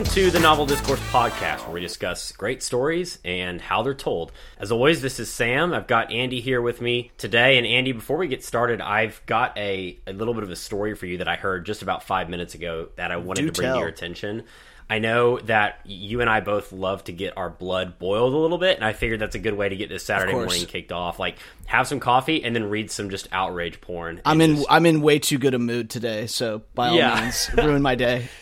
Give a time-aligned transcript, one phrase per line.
[0.00, 4.32] Welcome to the Novel Discourse Podcast, where we discuss great stories and how they're told.
[4.58, 5.74] As always, this is Sam.
[5.74, 7.58] I've got Andy here with me today.
[7.58, 10.94] And Andy, before we get started, I've got a, a little bit of a story
[10.94, 13.52] for you that I heard just about five minutes ago that I wanted Do to
[13.52, 13.74] bring tell.
[13.74, 14.44] to your attention.
[14.88, 18.56] I know that you and I both love to get our blood boiled a little
[18.56, 21.18] bit, and I figured that's a good way to get this Saturday morning kicked off.
[21.18, 21.36] Like,
[21.66, 24.22] have some coffee and then read some just outrage porn.
[24.24, 27.20] I'm in just- I'm in way too good a mood today, so by all Yeah.
[27.20, 28.30] means, ruin my day.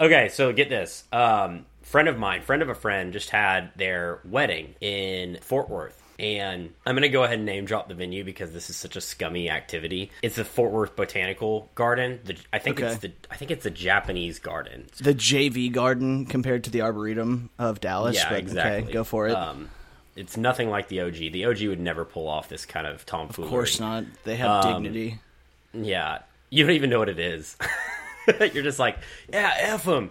[0.00, 1.04] Okay, so get this.
[1.12, 6.00] Um, friend of mine, friend of a friend, just had their wedding in Fort Worth.
[6.16, 8.94] And I'm going to go ahead and name drop the venue because this is such
[8.94, 10.12] a scummy activity.
[10.22, 12.20] It's the Fort Worth Botanical Garden.
[12.24, 14.86] The, I think it's the I think it's the Japanese garden.
[14.98, 18.14] The JV garden compared to the Arboretum of Dallas.
[18.14, 18.82] Yeah, but exactly.
[18.84, 19.32] Okay, go for it.
[19.34, 19.70] Um,
[20.14, 21.14] it's nothing like the OG.
[21.14, 23.48] The OG would never pull off this kind of tomfoolery.
[23.48, 24.04] of course not.
[24.22, 25.18] They have Um, dignity.
[25.72, 27.56] Yeah, you don't even know what it is.
[28.52, 28.98] You're just like,
[29.32, 30.10] yeah, f them.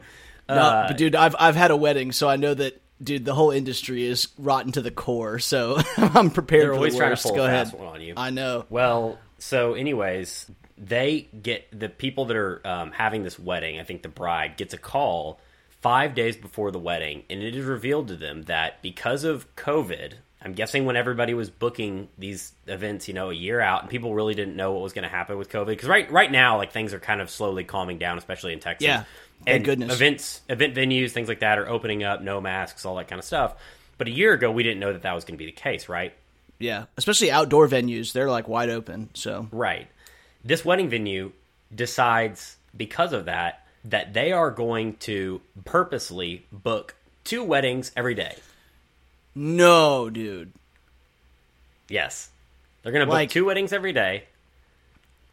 [0.49, 3.51] No, but dude, I've I've had a wedding, so I know that dude, the whole
[3.51, 5.39] industry is rotten to the core.
[5.39, 7.71] So I'm prepared for always the trying to pull Go ahead.
[7.73, 8.13] one on you.
[8.17, 8.65] I know.
[8.69, 13.79] Well, so anyways, they get the people that are um, having this wedding.
[13.79, 15.39] I think the bride gets a call
[15.81, 20.13] five days before the wedding, and it is revealed to them that because of COVID,
[20.43, 24.13] I'm guessing when everybody was booking these events, you know, a year out, and people
[24.13, 25.67] really didn't know what was going to happen with COVID.
[25.67, 28.85] Because right right now, like things are kind of slowly calming down, especially in Texas.
[28.85, 29.03] Yeah.
[29.45, 29.93] Thank and goodness.
[29.93, 33.25] events, event venues, things like that are opening up, no masks, all that kind of
[33.25, 33.55] stuff.
[33.97, 35.89] But a year ago, we didn't know that that was going to be the case,
[35.89, 36.13] right?
[36.59, 39.09] Yeah, especially outdoor venues, they're like wide open.
[39.13, 39.87] So Right.
[40.45, 41.31] This wedding venue
[41.73, 48.35] decides because of that that they are going to purposely book two weddings every day.
[49.35, 50.51] No, dude.
[51.89, 52.29] Yes.
[52.81, 54.23] They're going to book Like- two weddings every day.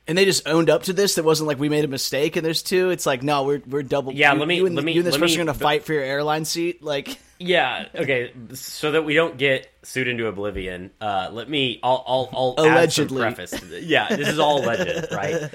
[0.08, 1.14] And they just owned up to this.
[1.16, 2.90] That wasn't like we made a mistake and there's two.
[2.90, 4.12] It's like no, we're we're double.
[4.12, 5.58] Yeah, you, let me- You and, let me- you and this let person are gonna
[5.58, 6.82] fight for your airline seat.
[6.82, 12.02] Like Yeah, okay, so that we don't get sued into oblivion, uh, let me I'll
[12.06, 13.22] I'll, I'll Allegedly.
[13.22, 13.60] add some preface.
[13.60, 13.84] to this.
[13.84, 15.48] Yeah, this is all alleged, right?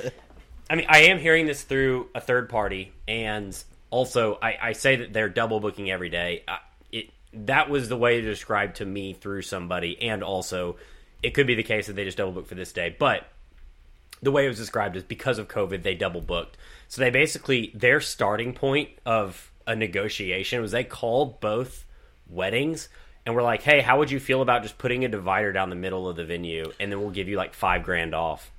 [0.70, 4.96] I mean, I am hearing this through a third party, and also I, I say
[4.98, 6.44] that they're double booking every day.
[6.48, 6.60] I,
[7.46, 10.78] that was the way to describe to me through somebody, and also
[11.24, 13.28] it could be the case that they just double booked for this day, but
[14.22, 16.58] the way it was described is because of COVID, they double booked.
[16.88, 21.86] So they basically their starting point of a negotiation was they called both
[22.30, 22.90] weddings
[23.26, 25.76] and were like, "Hey, how would you feel about just putting a divider down the
[25.76, 28.52] middle of the venue, and then we'll give you like five grand off."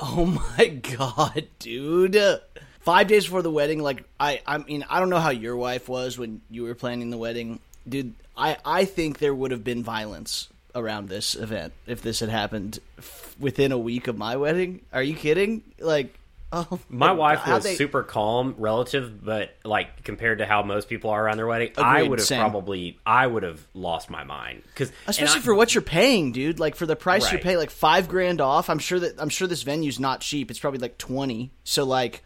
[0.00, 0.26] Oh
[0.58, 2.40] my god, dude.
[2.80, 5.88] Five days before the wedding, like I I mean, I don't know how your wife
[5.88, 7.60] was when you were planning the wedding.
[7.88, 12.28] Dude, I, I think there would have been violence around this event if this had
[12.28, 14.80] happened f- within a week of my wedding.
[14.92, 15.62] Are you kidding?
[15.78, 16.18] Like
[16.52, 21.10] oh My wife was they- super calm relative, but like compared to how most people
[21.10, 22.40] are around their wedding, I would have same.
[22.40, 26.58] probably I would have lost my mind because Especially for what you're paying, dude.
[26.58, 27.42] Like for the price you Right.
[27.44, 28.68] pay, like five grand off.
[28.70, 30.50] I'm sure that I'm sure this venue's not cheap.
[30.50, 31.50] It's probably like twenty.
[31.64, 32.24] So like,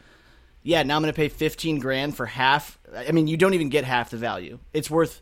[0.63, 2.79] yeah, now I'm gonna pay fifteen grand for half.
[2.97, 4.59] I mean, you don't even get half the value.
[4.73, 5.21] It's worth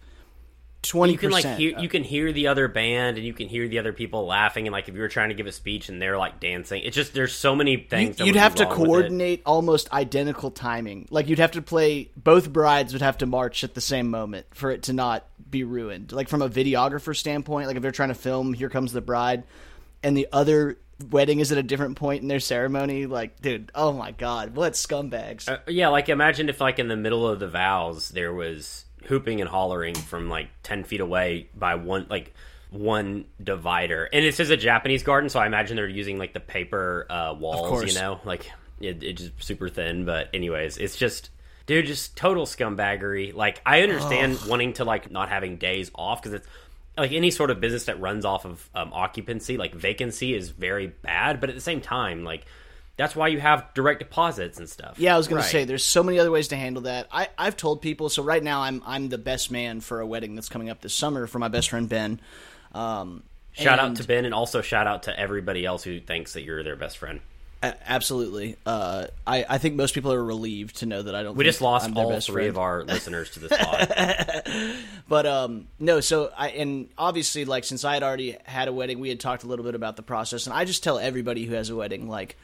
[0.88, 3.69] twenty you can like hear, you can hear the other band and you can hear
[3.69, 6.00] the other people laughing and like if you were trying to give a speech and
[6.00, 8.80] they're like dancing it's just there's so many things that You'd have to wrong with
[8.80, 8.86] it.
[8.86, 11.06] coordinate almost identical timing.
[11.10, 14.47] Like you'd have to play both brides would have to march at the same moment
[14.52, 16.12] for it to not be ruined.
[16.12, 19.44] Like from a videographer standpoint, like if they're trying to film "Here Comes the Bride,"
[20.03, 20.78] and the other
[21.10, 24.72] wedding is at a different point in their ceremony, like dude, oh my god, what
[24.72, 25.48] scumbags!
[25.48, 29.40] Uh, yeah like imagine if like in the middle of the vows there was hooping
[29.40, 32.34] and hollering from like 10 feet away by one like
[32.70, 34.08] one divider.
[34.12, 37.34] And it says a japanese garden so i imagine they're using like the paper uh
[37.38, 38.20] walls you know?
[38.24, 38.50] Like
[38.80, 41.30] it, it's just super thin but anyways it's just
[41.66, 43.34] dude just total scumbaggery.
[43.34, 46.48] Like i understand wanting to like not having days off because it's
[46.98, 50.86] like any sort of business that runs off of um, occupancy like vacancy is very
[50.86, 52.47] bad but at the same time like
[52.97, 56.03] that's why you have direct deposits and stuff Yeah, I was gonna say there's so
[56.03, 57.09] many other ways to handle that.
[57.13, 60.34] I, I've told people so right now I'm I'm the best man for a wedding
[60.34, 62.21] that's coming up this summer for my best friend Ben.
[62.72, 63.22] Um,
[63.53, 66.63] Shout out to Ben, and also shout out to everybody else who thinks that you're
[66.63, 67.21] their best friend.
[67.63, 68.57] a- absolutely.
[68.66, 71.37] Uh, I I think most people are relieved to know that I don't.
[71.37, 72.48] We think just lost I'm all best three friend.
[72.51, 74.75] of our listeners to this pod.
[75.09, 76.01] But um, no.
[76.01, 79.43] So I and obviously like since I had already had a wedding, we had talked
[79.43, 82.09] a little bit about the process, and I just tell everybody who has a wedding
[82.09, 82.37] like.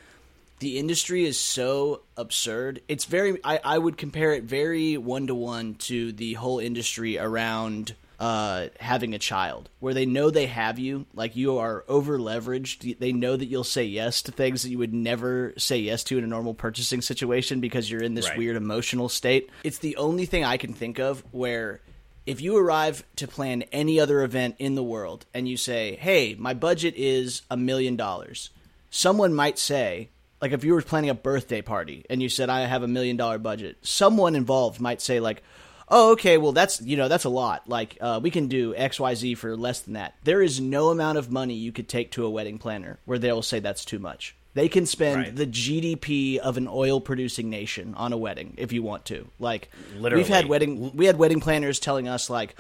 [0.62, 2.82] The industry is so absurd.
[2.86, 3.40] It's very.
[3.42, 8.68] I, I would compare it very one to one to the whole industry around uh,
[8.78, 12.96] having a child, where they know they have you, like you are over leveraged.
[13.00, 16.18] They know that you'll say yes to things that you would never say yes to
[16.18, 18.38] in a normal purchasing situation because you're in this Right.
[18.38, 19.50] weird emotional state.
[19.64, 21.80] It's the only thing I can think of where
[22.24, 26.36] if you arrive to plan any other event in the world and you say, "Hey,
[26.38, 28.50] my budget is a million dollars,"
[28.90, 30.10] someone might say,
[30.42, 33.16] like if you were planning a birthday party and you said, "I have a million
[33.16, 35.42] dollar budget," someone involved might say, like.
[35.94, 36.38] Oh, okay.
[36.38, 37.68] Well, that's you know that's a lot.
[37.68, 40.14] Like uh, we can do X, Y, Z for less than that.
[40.24, 43.42] There is no amount of money you could take to a wedding planner where they'll
[43.42, 44.34] say that's too much.
[44.54, 45.36] They can spend Right.
[45.36, 49.28] the GDP of an oil producing nation on a wedding if you want to.
[49.38, 49.68] Like
[49.98, 50.22] Literally.
[50.22, 52.54] we've had wedding we had wedding planners telling us like,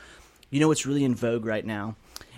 [0.50, 1.96] you know what's really in vogue right now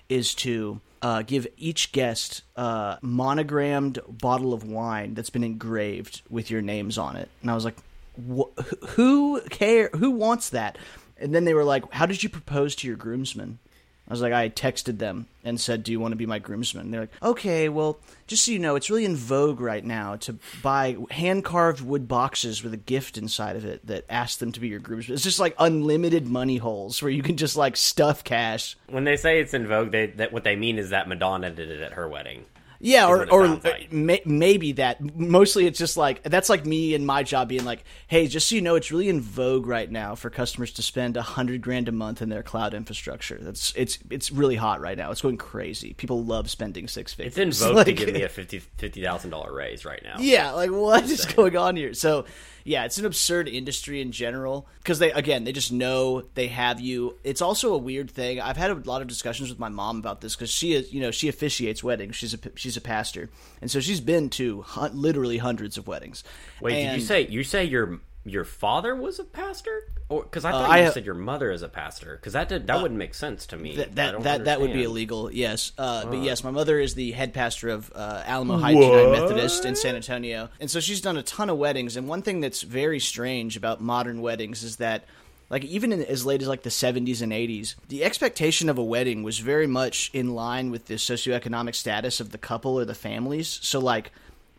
[0.08, 6.50] is to uh, give each guest a monogrammed bottle of wine that's been engraved with
[6.50, 7.28] your names on it.
[7.42, 7.76] And I was like,
[8.16, 8.58] wh-
[8.88, 9.90] who care?
[9.94, 10.78] Who wants that?
[11.18, 13.58] And then they were like, how did you propose to your groomsmen?
[14.06, 16.84] I was like, I texted them and said, "Do you want to be my groomsman?"
[16.84, 20.16] And they're like, "Okay, well, just so you know, it's really in vogue right now
[20.16, 24.52] to buy hand carved wood boxes with a gift inside of it that asks them
[24.52, 25.14] to be your groomsman.
[25.14, 28.76] It's just like unlimited money holes where you can just like stuff cash.
[28.88, 31.70] When they say it's in vogue, they that what they mean is that Madonna did
[31.70, 32.44] it at her wedding.
[32.86, 33.64] Yeah, or or like.
[33.64, 35.00] Uh, may, maybe that.
[35.16, 38.56] Mostly, it's just like that's like me and my job being like, "Hey, just so
[38.56, 41.88] you know, it's really in vogue right now for customers to spend a hundred grand
[41.88, 43.38] a month in their cloud infrastructure.
[43.40, 45.10] That's it's it's really hot right now.
[45.10, 45.94] It's going crazy.
[45.94, 47.38] People love spending six figures.
[47.38, 50.16] It's in vogue Like- to give me a fifty fifty thousand dollar raise right now.
[50.18, 51.94] Yeah, like what is going on here?
[51.94, 52.26] So,
[52.64, 56.80] yeah, it's an absurd industry in general because they again they just know they have
[56.80, 57.16] you.
[57.22, 58.40] It's also a weird thing.
[58.40, 61.00] I've had a lot of discussions with my mom about this because she is you
[61.00, 62.16] know she officiates weddings.
[62.16, 63.28] She's a she's a pastor,
[63.60, 66.24] and so she's been to literally hundreds of weddings.
[66.60, 70.44] Wait, did And- you say you say your your father was a pastor, or because
[70.44, 72.16] I thought I you ha- said your mother is a pastor?
[72.16, 73.76] Because that did, that wouldn't make sense to me.
[73.76, 75.30] that that that, that would be illegal.
[75.30, 79.12] Yes, uh, but yes, my mother is the head pastor of uh, Alamo Heights United
[79.12, 81.96] Methodist in San Antonio, and so she's done a ton of weddings.
[81.96, 85.04] And one thing that's very strange about modern weddings is that.
[85.50, 88.82] Like even in, as late as like the 70s and 80s, the expectation of a
[88.82, 92.94] wedding was very much in line with the socioeconomic status of the couple or the
[92.94, 93.60] families.
[93.62, 94.10] So like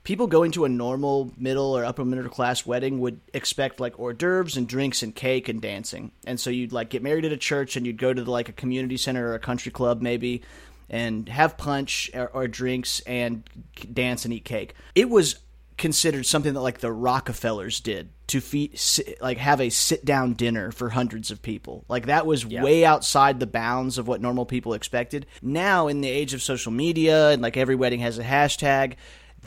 [0.06, 4.14] people going to a normal middle or upper middle class wedding would expect like hors
[4.14, 6.12] d'oeuvres and drinks and cake and dancing.
[6.26, 8.48] And so you'd like get married at a church and you'd go to the, like
[8.48, 10.44] a community center or a country club maybe
[10.90, 13.44] and have punch or, or drinks and
[13.92, 14.76] dance and eat cake.
[14.94, 15.40] It was
[15.78, 18.80] considered something that like the Rockefellers did to feed
[19.20, 21.84] like have a sit down dinner for hundreds of people.
[21.90, 25.26] Like that was way outside the bounds of what normal people expected.
[25.42, 28.94] Now in the age of social media and like every wedding has a hashtag,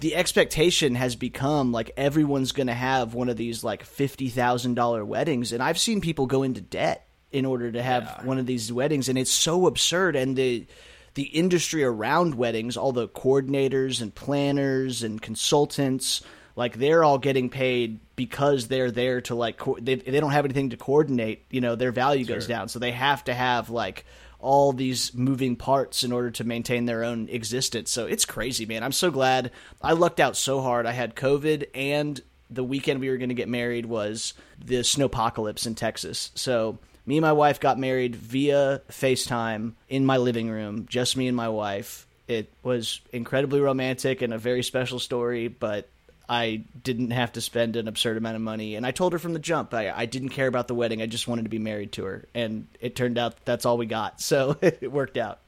[0.00, 5.52] the expectation has become like everyone's going to have one of these like $50,000 weddings
[5.52, 9.08] and I've seen people go into debt in order to have one of these weddings
[9.08, 10.66] and it's so absurd and the
[11.14, 16.22] the industry around weddings, all the coordinators and planners and consultants,
[16.54, 20.44] like they're all getting paid because they're there to like co- they they don't have
[20.44, 21.44] anything to coordinate.
[21.50, 24.04] You know, their value goes down, so they have to have like
[24.40, 27.90] all these moving parts in order to maintain their own existence.
[27.90, 28.82] So it's crazy, man.
[28.82, 29.50] I'm so glad
[29.82, 30.86] I lucked out so hard.
[30.86, 32.20] I had COVID and
[32.50, 36.30] the weekend we were going to get married was the snowpocalypse in Texas.
[36.34, 41.26] So me and my wife got married via FaceTime in my living room, just me
[41.26, 42.06] and my wife.
[42.26, 45.88] It was incredibly romantic and a very special story, but
[46.28, 48.74] I didn't have to spend an absurd amount of money.
[48.74, 51.00] And I told her from the jump, I, I didn't care about the wedding.
[51.00, 52.28] I just wanted to be married to her.
[52.34, 54.20] And it turned out that's all we got.
[54.28, 55.38] So it worked out.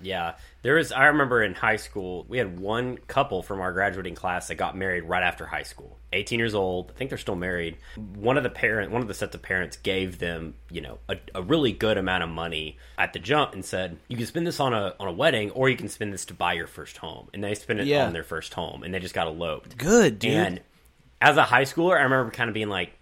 [0.00, 0.92] Yeah, there was.
[0.92, 4.74] I remember in high school, we had one couple from our graduating class that got
[4.74, 5.98] married right after high school.
[6.12, 6.90] 18 years old.
[6.94, 7.76] I think they're still married.
[7.96, 11.16] One of the parent, one of the sets of parents gave them, you know, a,
[11.34, 14.58] a really good amount of money at the jump and said, "You can spend this
[14.60, 17.28] on a on a wedding, or you can spend this to buy your first home."
[17.32, 18.06] And they spent it Yeah.
[18.06, 19.78] on their first home, and they just got eloped.
[19.78, 20.32] Good, dude.
[20.32, 20.60] And
[21.20, 22.92] as a high schooler, I remember kind of being like,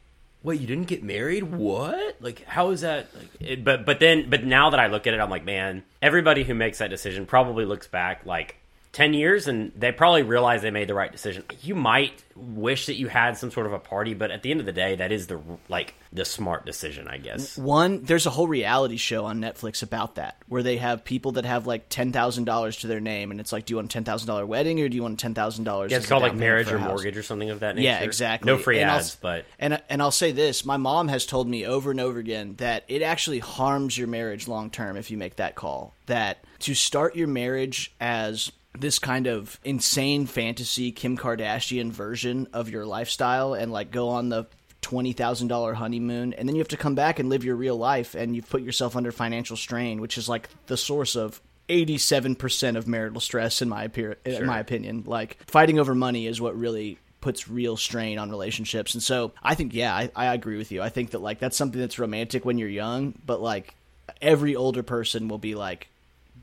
[0.43, 1.45] "Wait, you didn't get married?
[1.45, 2.17] What?
[2.21, 5.15] Like, how is that?" Like, it, but but then but now that I look at
[5.15, 8.57] it, I'm like, man, everybody who makes that decision probably looks back like.
[8.93, 11.45] 10 years and they probably realize they made the right decision.
[11.63, 14.61] You might wish that you had some sort of a party, but at the end
[14.61, 17.59] of the day, that is the like the smart decision, I guess.
[17.59, 21.45] One, there's a whole reality show on Netflix about that, where they have people that
[21.45, 23.93] have like ten thousand dollars to their name, and it's like, do you want a
[23.93, 25.91] ten thousand dollar wedding or do you want ten thousand dollars?
[25.93, 27.85] Yeah, it's called like marriage or mortgage or something of that nature.
[27.85, 28.51] Yeah, exactly.
[28.51, 31.47] No free And I'll- ads, but and and I'll say this: my mom has told
[31.49, 35.19] me over and over again that it actually harms your marriage long term if you
[35.19, 35.95] make that call.
[36.07, 42.69] That to start your marriage as this kind of insane fantasy Kim Kardashian version of
[42.69, 44.47] your lifestyle and like go on the
[44.81, 47.77] twenty thousand dollar honeymoon, and then you have to come back and live your real
[47.77, 52.77] life, and you've put yourself under financial strain, which is like the source of 87%
[52.77, 55.05] of marital stress in my appear- in my opinion.
[55.07, 59.53] Like fighting over money is what really puts real strain on relationships and so i
[59.57, 60.81] think yeah I, I agree with you.
[60.81, 63.75] I think that like that's something that's romantic when you're young but like
[64.23, 65.89] every older person will be like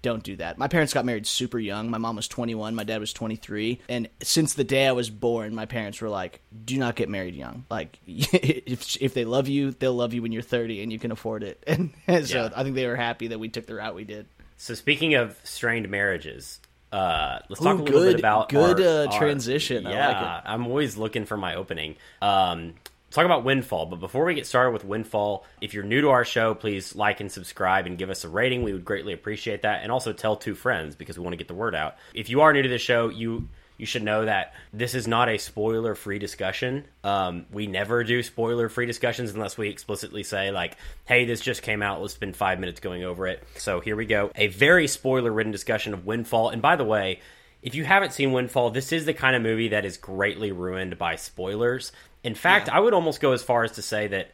[0.06, 0.58] don't do that.
[0.60, 1.90] My parents got married super young.
[1.90, 5.56] My mom was 21 my dad was 23 and since the day i was born
[5.56, 7.66] my parents were like do not get married young.
[7.70, 11.12] Like if, if they love you they'll love you when you're 30 and you can
[11.12, 11.64] afford it.
[12.08, 12.50] And, so Yeah.
[12.56, 14.28] i think they were happy that we took the route we did.
[14.58, 16.60] So speaking of strained marriages,
[16.92, 19.86] uh, let's talk Ooh, a little good- bit about good, our- uh, our- transition.
[19.88, 21.96] I like Yeah, I'm always looking for my opening.
[22.22, 22.76] Um,
[23.12, 26.26] talk about Windfall, but before we get started with Windfall, if you're new to our
[26.26, 28.64] show, please like and subscribe and give us a rating.
[28.64, 31.48] We would greatly appreciate that, and also tell two friends because we want to get
[31.48, 31.96] the word out.
[32.14, 33.48] If you are new to the show, you
[33.78, 36.86] you should know that this is not a spoiler free discussion.
[37.04, 41.62] Um, we never do spoiler free discussions unless we explicitly say, like, hey, this just
[41.62, 42.02] came out.
[42.02, 43.44] Let's spend five minutes going over it.
[43.58, 44.32] So here we go.
[44.36, 46.50] A very spoiler ridden discussion of Windfall.
[46.50, 47.20] And by the way,
[47.62, 50.98] if you haven't seen Windfall, this is the kind of movie that is greatly ruined
[50.98, 51.92] by spoilers.
[52.26, 54.32] In fact, I would almost go as far as to say that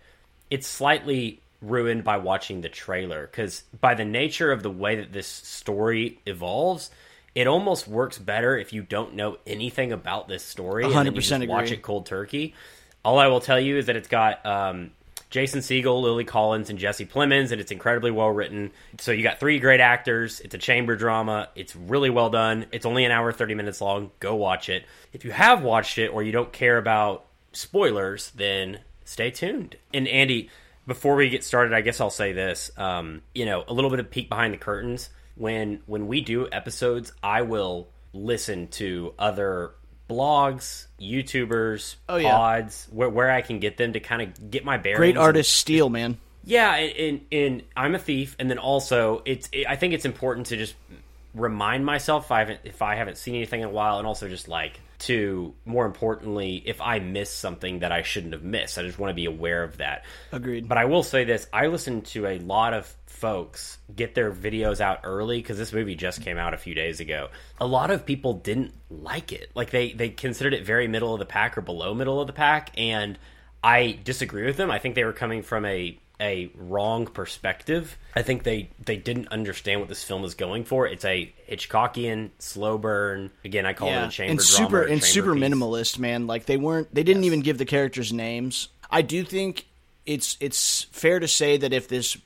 [0.49, 5.13] it's slightly ruined by watching the trailer because by the nature of the way that
[5.13, 6.89] this story evolves
[7.35, 11.13] it almost works better if you don't know anything about this story and you 100%
[11.21, 12.55] just watch it cold turkey.
[13.05, 14.91] All i will tell you is that it's got um,
[15.29, 18.71] jason Segel, lily collins and jesse plemons and it's incredibly well written.
[18.99, 20.39] So you got three great actors.
[20.39, 21.49] It's a chamber drama.
[21.55, 22.65] It's really well done.
[22.71, 24.11] It's only an hour 30 minutes long.
[24.19, 24.83] Go watch it.
[25.13, 29.75] If you have watched it or you don't care about spoilers then stay tuned.
[29.93, 30.49] And Andy,
[30.87, 32.71] before we get started, I guess I'll say this.
[32.77, 35.09] Um, you know, a little bit of peek behind the curtains.
[35.35, 39.71] When when we do episodes, I will listen to other
[40.09, 42.31] blogs, YouTubers, Oh, yeah.
[42.35, 44.97] pods, where, where I can get them to kind of get my bearings.
[44.97, 46.17] Great artist steal, man.
[46.43, 49.47] yeah, and, and, and I'm a thief, and then also it's.
[49.53, 50.75] It, I think it's important to just
[51.33, 54.27] remind myself if I haven't if I haven't seen anything in a while, and also
[54.27, 58.83] just like to more importantly, if I miss something that I shouldn't have missed, I
[58.83, 60.05] just want to be aware of that.
[60.31, 60.67] Agreed.
[60.67, 64.79] But I will say this: I listened to a lot of folks get their videos
[64.79, 67.29] out early because this movie just came out a few days ago.
[67.59, 71.19] A lot of people didn't like it; like they they considered it very middle of
[71.19, 73.17] the pack or below middle of the pack, and
[73.63, 74.69] I disagree with them.
[74.69, 77.97] I think they were coming from a a wrong perspective.
[78.15, 80.87] I think they they didn't understand what this film is going for.
[80.87, 83.31] It's a Hitchcockian slow burn.
[83.43, 85.43] Again, I call it a chamber and drama super or and super piece.
[85.43, 86.27] minimalist, man.
[86.27, 88.69] Like they weren't, they didn't even give the characters names.
[88.89, 89.65] I do think
[90.05, 92.17] it's it's fair to say that if this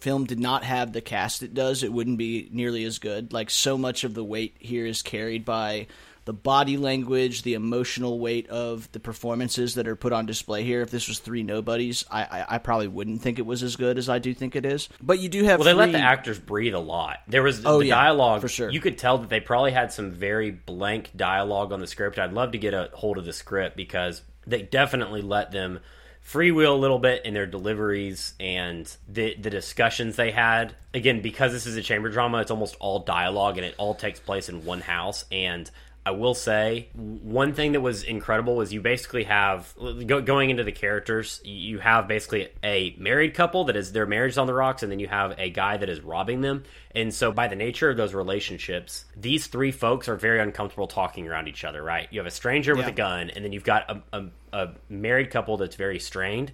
[0.00, 3.32] film did not have the cast it does, it wouldn't be nearly as good.
[3.32, 5.86] Like so much of the weight here is carried by
[6.24, 10.82] the body language, the emotional weight of the performances that are put on display here.
[10.82, 13.98] If this was three nobodies, I, I, I probably wouldn't think it was as good
[13.98, 14.88] as I do think it is.
[15.02, 17.18] But you do have Well, they let the actors breathe a lot.
[17.26, 18.70] There was Oh, the yeah, dialogue for sure.
[18.70, 22.18] You could tell that they probably had some very blank dialogue on the script.
[22.18, 25.80] I'd love to get a hold of the script because they definitely let them
[26.24, 30.74] freewheel a little bit in their deliveries and the the discussions they had.
[30.94, 34.20] Again, because this is a chamber drama, it's almost all dialogue and it all takes
[34.20, 35.68] place in one house and
[36.04, 39.72] I will say one thing that was incredible was you basically have
[40.06, 41.40] go, going into the characters.
[41.44, 44.90] You have basically a married couple that is their marriage is on the rocks, and
[44.90, 46.64] then you have a guy that is robbing them.
[46.92, 51.28] And so, by the nature of those relationships, these three folks are very uncomfortable talking
[51.28, 51.82] around each other.
[51.82, 52.08] Right?
[52.10, 52.92] You have a stranger with Yeah.
[52.92, 56.50] a gun, and then you've got a, a, a married couple that's very strained,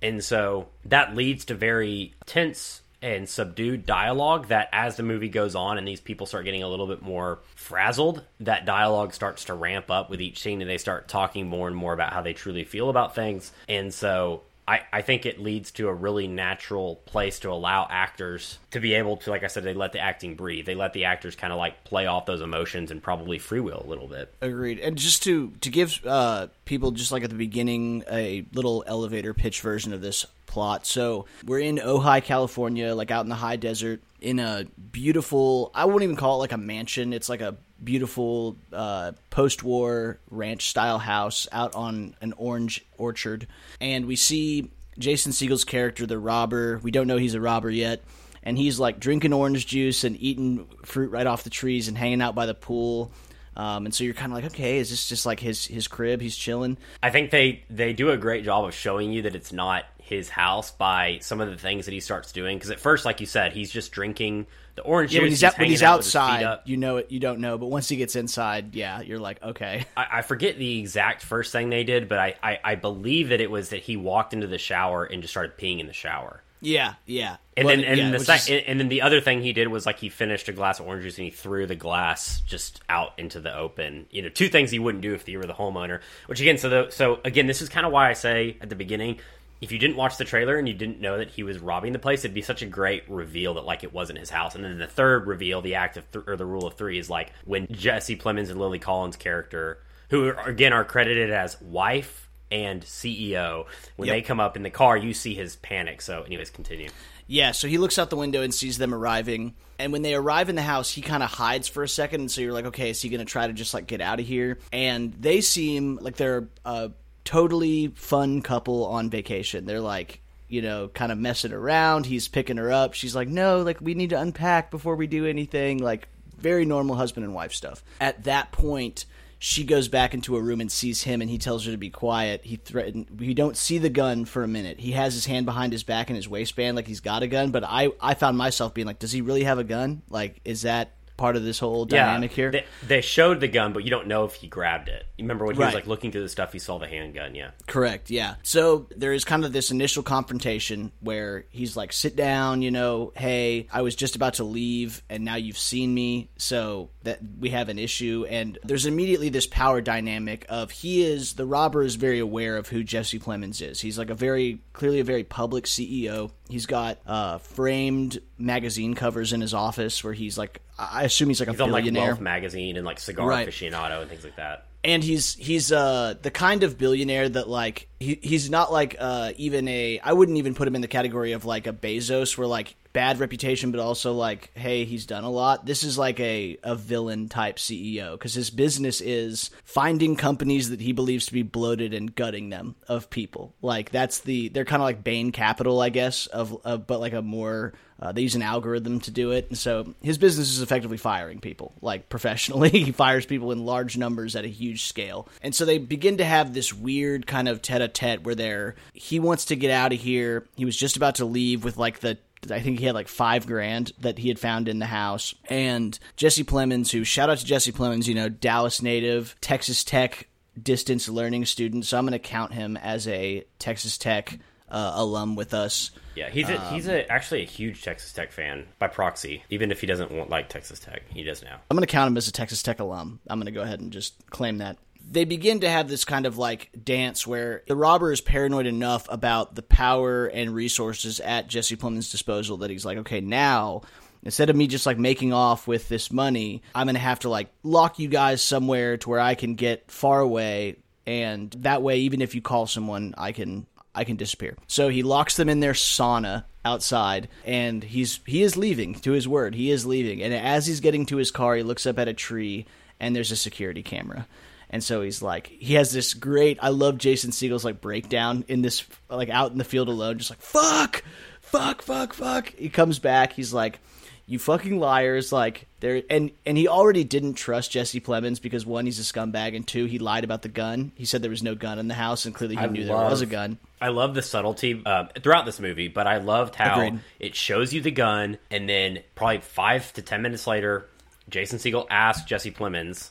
[0.00, 5.54] and so that leads to very tense and subdued dialogue that as the movie goes
[5.54, 9.54] on and these people start getting a little bit more frazzled that dialogue starts to
[9.54, 12.32] ramp up with each scene and they start talking more and more about how they
[12.32, 13.52] truly feel about things.
[13.68, 18.58] And so I, I think it leads to a really natural place to allow actors
[18.70, 20.66] to be able to like i said they let the acting breathe.
[20.66, 23.88] They let the actors kind of like play off those emotions and probably freewheel a
[23.88, 24.32] little bit.
[24.40, 24.78] Agreed.
[24.78, 29.34] And just to to give uh, people just like at the beginning a little elevator
[29.34, 30.86] pitch version of this plot.
[30.86, 35.70] So we're in Ojai, California, like out in the high desert, in a beautiful.
[35.74, 37.12] I wouldn't even call it like a mansion.
[37.12, 43.48] It's like a beautiful uh, post-war ranch style house out on an orange orchard,
[43.80, 46.78] and we see Jason Segel's character, the robber.
[46.82, 48.02] We don't know he's a robber yet.
[48.44, 52.20] And he's like drinking orange juice and eating fruit right off the trees and hanging
[52.20, 53.12] out by the pool
[53.56, 56.20] Um, and so you're kind of like, okay, is this just like his his crib?
[56.20, 56.78] He's chilling.
[57.02, 60.28] I think they they do a great job of showing you that it's not his
[60.28, 62.56] house by some of the things that he starts doing.
[62.56, 65.22] Because at first, like you said, he's just drinking the orange Yeah, juice.
[65.24, 67.10] when he's, out, when he's out with his feet outside, you know it.
[67.10, 69.84] You don't know, but once he gets inside, yeah, you're like, okay.
[69.96, 73.40] I, I forget the exact first thing they did, but I, I, I believe that
[73.40, 76.42] it was that he walked into the shower and just started peeing in the shower.
[76.64, 77.38] Yeah, yeah.
[77.56, 79.52] And Well, then and yeah, the sec- is- and, and then the other thing he
[79.52, 82.40] did was like he finished a glass of orange juice and he threw the glass
[82.42, 84.06] just out into the open.
[84.12, 86.00] You know, two things he wouldn't do if he were the homeowner.
[86.26, 88.76] Which again, so the, so again, this is kind of why I say at the
[88.76, 89.18] beginning,
[89.62, 91.98] if you didn't watch the trailer and you didn't know that he was robbing the
[91.98, 94.54] place, it'd be such a great reveal that like it wasn't his house.
[94.54, 97.08] And then the third reveal, the act of th- or the rule of three, is
[97.08, 99.78] like when Jesse Plemons and Lily Collins' character,
[100.10, 103.66] who are, again are credited as wife and CEO,
[103.96, 104.16] when Yep.
[104.16, 106.02] they come up in the car, you see his panic.
[106.02, 106.90] So, anyways, continue.
[107.28, 109.54] Yeah, so he looks out the window and sees them arriving.
[109.78, 112.20] And when they arrive in the house, he kind of hides for a second.
[112.20, 114.20] And so you're like, okay, is he going to try to just like get out
[114.20, 114.58] of here?
[114.72, 116.90] And they seem like they're a
[117.24, 119.64] totally fun couple on vacation.
[119.64, 122.06] They're like, you know, kind of messing around.
[122.06, 122.94] He's picking her up.
[122.94, 125.78] She's like, no, like we need to unpack before we do anything.
[125.78, 127.82] Like very normal husband and wife stuff.
[128.00, 129.06] At that point,
[129.44, 131.90] she goes back into a room and sees him and he tells her to be
[131.90, 135.44] quiet he threatened we don't see the gun for a minute he has his hand
[135.44, 138.38] behind his back in his waistband like he's got a gun but i i found
[138.38, 141.60] myself being like does he really have a gun like is that part of this
[141.60, 144.88] whole dynamic here They, they showed the gun, but you don't know if he grabbed
[144.88, 145.06] it.
[145.16, 145.68] You remember when he Right.
[145.68, 147.36] was like looking through the stuff, he saw the handgun.
[147.36, 148.34] Yeah, Correct, yeah.
[148.42, 153.12] So there is kind of this initial confrontation where he's like, sit down, you know,
[153.14, 157.50] hey, I was just about to leave and now you've seen me, so that we
[157.50, 158.26] have an issue.
[158.28, 162.66] And there's immediately this power dynamic of he is, the robber is very aware of
[162.66, 163.80] who Jesse Plemons is.
[163.80, 166.32] He's like a very, clearly a very public CEO.
[166.52, 171.40] He's got uh, framed magazine covers in his office where he's like, I assume he's
[171.40, 173.48] like a he's on like billionaire Wealth magazine and like Cigar Right.
[173.48, 174.66] Aficionado and things like that.
[174.84, 179.32] and he's he's uh the kind of billionaire that like he, he's not like uh
[179.36, 182.46] even a I wouldn't even put him in the category of like a Bezos where
[182.46, 186.58] like bad reputation but also like hey he's done a lot this is like a
[186.62, 191.42] a villain type CEO because his business is finding companies that he believes to be
[191.42, 195.80] bloated and gutting them of people like that's the they're kind of like Bain Capital
[195.80, 197.72] I guess of, of but like a more
[198.02, 201.38] uh, they use an algorithm to do it, and so his business is effectively firing
[201.38, 202.68] people, like professionally.
[202.70, 206.24] he fires people in large numbers at a huge scale, and so they begin to
[206.24, 210.48] have this weird kind of tete-a-tete where they're he wants to get out of here.
[210.56, 212.18] He was just about to leave with like the
[212.50, 215.34] I think he had like five grand that he had found in the house.
[215.48, 220.28] And Jesse Plemons, who shout out to Jesse Plemons, you know, Dallas native, Texas Tech
[220.60, 221.86] distance learning student.
[221.86, 225.90] So I'm going to count him as a Texas Tech uh, alum with us.
[226.14, 229.44] Yeah, he's a, Um, he's a, actually a huge Texas Tech fan by proxy.
[229.48, 231.60] Even if he doesn't want, like Texas Tech, he does now.
[231.70, 233.20] I'm going to count him as a Texas Tech alum.
[233.28, 234.78] I'm going to go ahead and just claim that.
[235.10, 239.06] They begin to have this kind of like dance where the robber is paranoid enough
[239.10, 243.82] about the power and resources at Jesse Plemons' disposal that he's like, okay, now
[244.22, 247.28] instead of me just like making off with this money, I'm going to have to
[247.28, 250.76] like lock you guys somewhere to where I can get far away.
[251.06, 254.56] And that way, even if you call someone, I can I can disappear.
[254.68, 259.28] So he locks them in their sauna outside and he's he is leaving to his
[259.28, 259.54] word.
[259.54, 260.22] He is leaving.
[260.22, 262.66] And as he's getting to his car, he looks up at a tree
[263.00, 264.26] and there's a security camera.
[264.72, 268.62] And so he's like he has this great I love Jason Segel's like breakdown in
[268.62, 271.04] this like out in the field alone just like fuck
[271.40, 272.48] fuck fuck fuck.
[272.54, 273.78] He comes back, he's like
[274.26, 278.86] you fucking liars like there and and he already didn't trust Jesse Plemons because one
[278.86, 280.92] he's a scumbag and two he lied about the gun.
[280.94, 282.96] He said there was no gun in the house and clearly he I knew there
[282.96, 283.58] was a gun.
[283.82, 287.00] I love the subtlety uh, throughout this movie, but I loved how Agreed.
[287.18, 290.86] it shows you the gun, and then probably five to ten minutes later,
[291.28, 293.10] Jason Segel asks Jesse Plemons,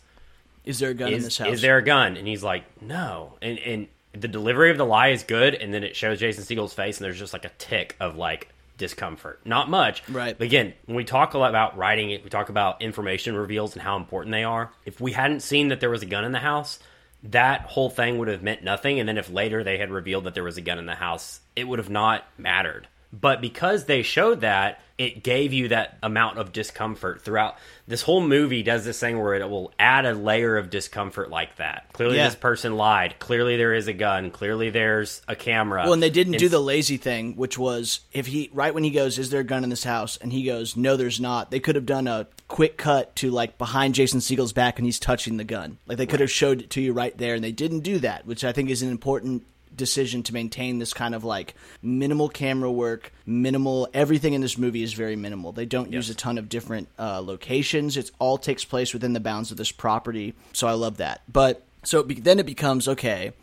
[0.66, 1.54] Is there a gun in is, this house?
[1.54, 2.18] is there a gun?
[2.18, 3.34] And he's like, no.
[3.42, 6.74] And and the delivery of the lie is good, and then it shows Jason Segel's
[6.74, 9.40] face, and there's just like a tick of like discomfort.
[9.46, 10.08] Not much.
[10.10, 10.38] Right.
[10.38, 13.74] But again, when we talk a lot about writing it, we talk about information reveals
[13.74, 14.72] and how important they are.
[14.86, 16.80] If we hadn't seen that there was a gun in the house,
[17.24, 19.00] that whole thing would have meant nothing.
[19.00, 21.42] And then if later they had revealed that there was a gun in the house,
[21.56, 22.88] it would have not mattered.
[23.14, 27.58] But because they showed that, it gave you that amount of discomfort throughout.
[27.88, 31.56] This whole movie does this thing where it will add a layer of discomfort like
[31.56, 31.88] that.
[31.92, 32.26] Clearly, Yeah.
[32.26, 33.16] this person lied.
[33.18, 34.30] Clearly, there is a gun.
[34.30, 35.84] Clearly, there's a camera.
[35.84, 38.92] Well, and they didn't do the lazy thing, which was if he right when he
[38.92, 41.60] goes, "Is there a gun in this house?" and he goes, "No, there's not." They
[41.60, 45.38] could have done a quick cut to like behind Jason Segel's back, and he's touching
[45.38, 45.80] the gun.
[45.88, 48.26] Like they could have showed it to you right there, and they didn't do that,
[48.28, 49.44] which I think is an important
[49.82, 54.84] decision to maintain this kind of like minimal camera work, minimal everything in this movie
[54.84, 55.52] is very minimal.
[55.52, 57.98] They don't use a ton of different uh, locations.
[57.98, 61.24] It all takes place within the bounds of this property, so I love that.
[61.28, 63.34] But so it be- then it becomes okay.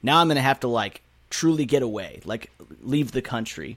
[0.00, 3.76] Now I'm going to have to like truly get away, like leave the country,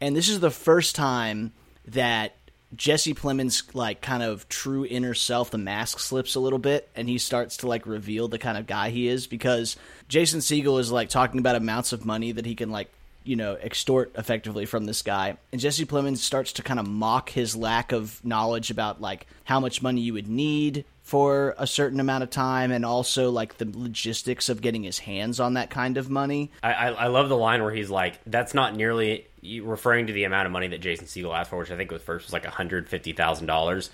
[0.00, 1.52] and this is the first time
[1.86, 2.34] that
[2.76, 7.08] Jesse Plemons like kind of true inner self, the mask slips a little bit, and
[7.08, 9.76] he starts to like reveal the kind of guy he is because
[10.08, 12.90] Jason Segel is like talking about amounts of money that he can like
[13.24, 17.30] you know extort effectively from this guy, and Jesse Plemons starts to kind of mock
[17.30, 22.00] his lack of knowledge about like how much money you would need for a certain
[22.00, 25.96] amount of time, and also like the logistics of getting his hands on that kind
[25.96, 26.50] of money.
[26.62, 29.26] I, I, I love the line where he's like, "That's not nearly,"
[29.62, 32.02] referring to the amount of money that Jason Segel asked for, which I think was
[32.02, 33.88] first was like one hundred fifty thousand dollars.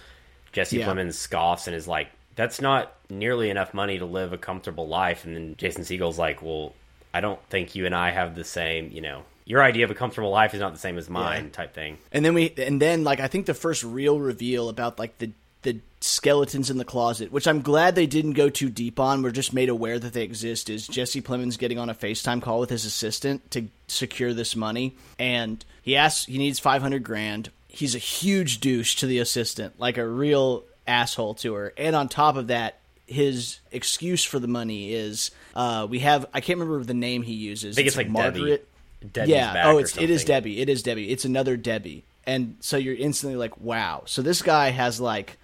[0.53, 0.88] Jesse Yeah.
[0.88, 5.24] Plemons scoffs and is like, "That's not nearly enough money to live a comfortable life."
[5.24, 6.72] And then Jason Segel's like, "Well,
[7.12, 9.94] I don't think you and I have the same, you know." Your idea of a
[9.94, 11.50] comfortable life is not the same as mine, Yeah.
[11.50, 11.98] type thing.
[12.11, 15.31] And then we and then like I think the first real reveal about like the
[16.05, 19.23] skeletons in the closet, which I'm glad they didn't go too deep on.
[19.23, 20.69] We're just made aware that they exist.
[20.69, 24.97] Is Jesse Plemons getting on a FaceTime call with his assistant to secure this money,
[25.19, 27.51] and he asks he needs 500 grand.
[27.69, 31.73] He's a huge douche to the assistant, like a real asshole to her.
[31.77, 36.40] And on top of that, his excuse for the money is uh, we have I
[36.40, 37.77] can't remember the name he uses.
[37.77, 38.69] I think it's, like Margaret.
[39.01, 39.12] Debbie.
[39.12, 39.62] Debbie's yeah.
[39.67, 40.25] Oh, it's it is.
[40.25, 40.61] Debbie.
[40.61, 41.11] It is Debbie.
[41.11, 42.05] It's another Debbie.
[42.27, 44.05] And so you're instantly like, wow.
[44.07, 45.38] So this guy has like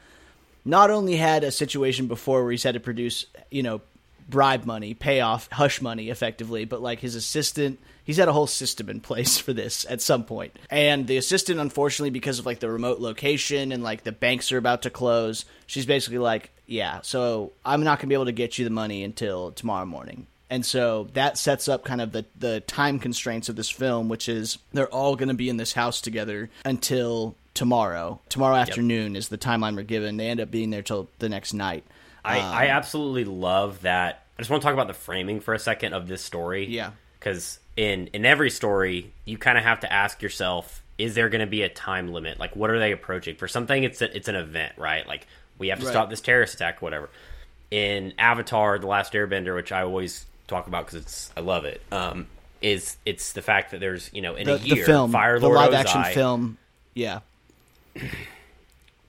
[0.64, 3.80] not only had a situation before where he's had to produce, you know,
[4.28, 8.46] bribe money, pay off, hush money effectively, but like his assistant, he's had a whole
[8.46, 10.56] system in place for this at some point.
[10.70, 14.58] And the assistant, unfortunately, because of like the remote location and like the banks are
[14.58, 18.32] about to close, she's basically like, yeah, so I'm not going to be able to
[18.32, 20.26] get you the money until tomorrow morning.
[20.48, 24.28] And so that sets up kind of the, the time constraints of this film, which
[24.28, 28.20] is they're all going to be in this house together until tomorrow.
[28.28, 30.16] Tomorrow afternoon is the timeline we're given.
[30.16, 31.84] They end up being there till the next night.
[32.24, 34.24] I, Um, I absolutely love that.
[34.38, 36.66] I just want to talk about the framing for a second of this story.
[36.66, 36.90] Yeah.
[37.18, 41.40] Because in in every story, you kind of have to ask yourself: Is there going
[41.42, 42.38] to be a time limit?
[42.40, 43.36] Like, what are they approaching?
[43.36, 45.06] For something, it's a, it's an event, right?
[45.06, 45.26] Like,
[45.58, 45.92] we have to Right.
[45.92, 47.10] stop this terrorist attack, whatever.
[47.70, 51.82] In Avatar: The Last Airbender, which I always talk about because it's I love it.
[51.92, 52.26] Um,
[52.62, 55.38] is it's the fact that there's you know in The, a year the film, Fire
[55.38, 56.58] the Lord live action film.
[56.94, 57.20] Yeah.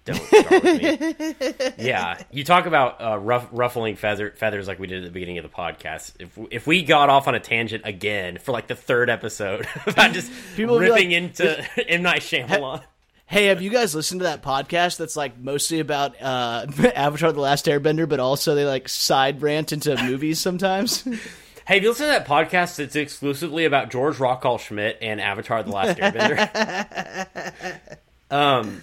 [0.04, 1.78] Don't start with me.
[1.78, 5.38] yeah, you talk about uh, ruff, ruffling feather, feathers like we did at the beginning
[5.38, 6.14] of the podcast.
[6.20, 10.14] If if we got off on a tangent again for like the third episode about
[10.14, 12.84] just People ripping like, into M Night Shyamalan,
[13.28, 16.66] Hey, have you guys listened to that podcast that's like mostly about uh,
[16.96, 21.04] Avatar: The Last Airbender, but also they like side rant into movies sometimes?
[21.04, 25.62] hey, have you listened to that podcast, it's exclusively about George Rockall Schmidt and Avatar:
[25.62, 28.00] The Last Airbender.
[28.32, 28.82] Um,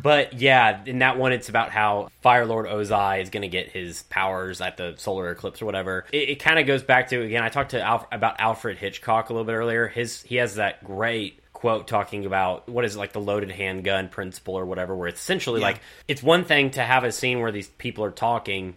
[0.00, 3.70] but yeah, in that one, it's about how Fire Lord Ozai is going to get
[3.70, 6.04] his powers at the solar eclipse or whatever.
[6.12, 7.42] It, it kind of goes back to again.
[7.42, 9.88] I talked to Alf, about Alfred Hitchcock a little bit earlier.
[9.88, 14.08] His he has that great quote talking about what is it, like the loaded handgun
[14.08, 17.52] principle or whatever, where it's essentially like it's one thing to have a scene where
[17.52, 18.74] these people are talking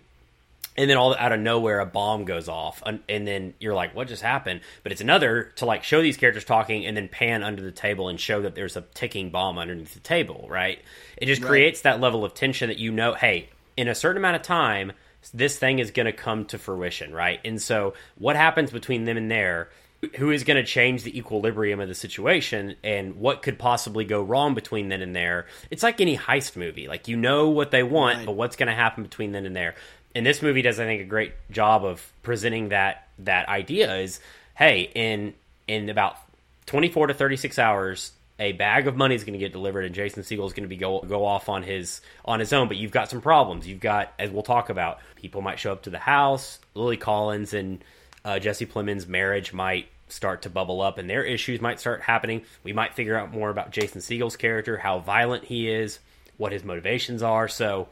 [0.77, 3.93] and then all out of nowhere a bomb goes off and, and then you're like
[3.95, 7.43] what just happened but it's another to like show these characters talking and then pan
[7.43, 10.79] under the table and show that there's a ticking bomb underneath the table right
[11.17, 14.35] it just creates that level of tension that you know hey in a certain amount
[14.35, 14.91] of time
[15.33, 19.17] this thing is going to come to fruition right and so what happens between them
[19.17, 19.69] and there
[20.17, 24.19] who is going to change the equilibrium of the situation and what could possibly go
[24.23, 25.45] wrong between then and there.
[25.69, 26.87] It's like any heist movie.
[26.87, 28.25] Like you know what they want, Right.
[28.25, 29.75] but what's going to happen between then and there.
[30.15, 34.19] And this movie does I think a great job of presenting that that idea is
[34.55, 35.33] hey, in
[35.67, 36.17] in about
[36.67, 40.23] 24 to 36 hours a bag of money is going to get delivered and Jason
[40.23, 42.91] Segel is going to be go go off on his on his own but you've
[42.91, 45.99] got some problems you've got as we'll talk about people might show up to the
[45.99, 47.83] house Lily Collins and
[48.23, 52.43] uh, Jesse Plemons' marriage might start to bubble up and their issues might start happening.
[52.63, 55.99] We might figure out more about Jason Segel's character, how violent he is,
[56.37, 57.47] what his motivations are.
[57.47, 57.87] So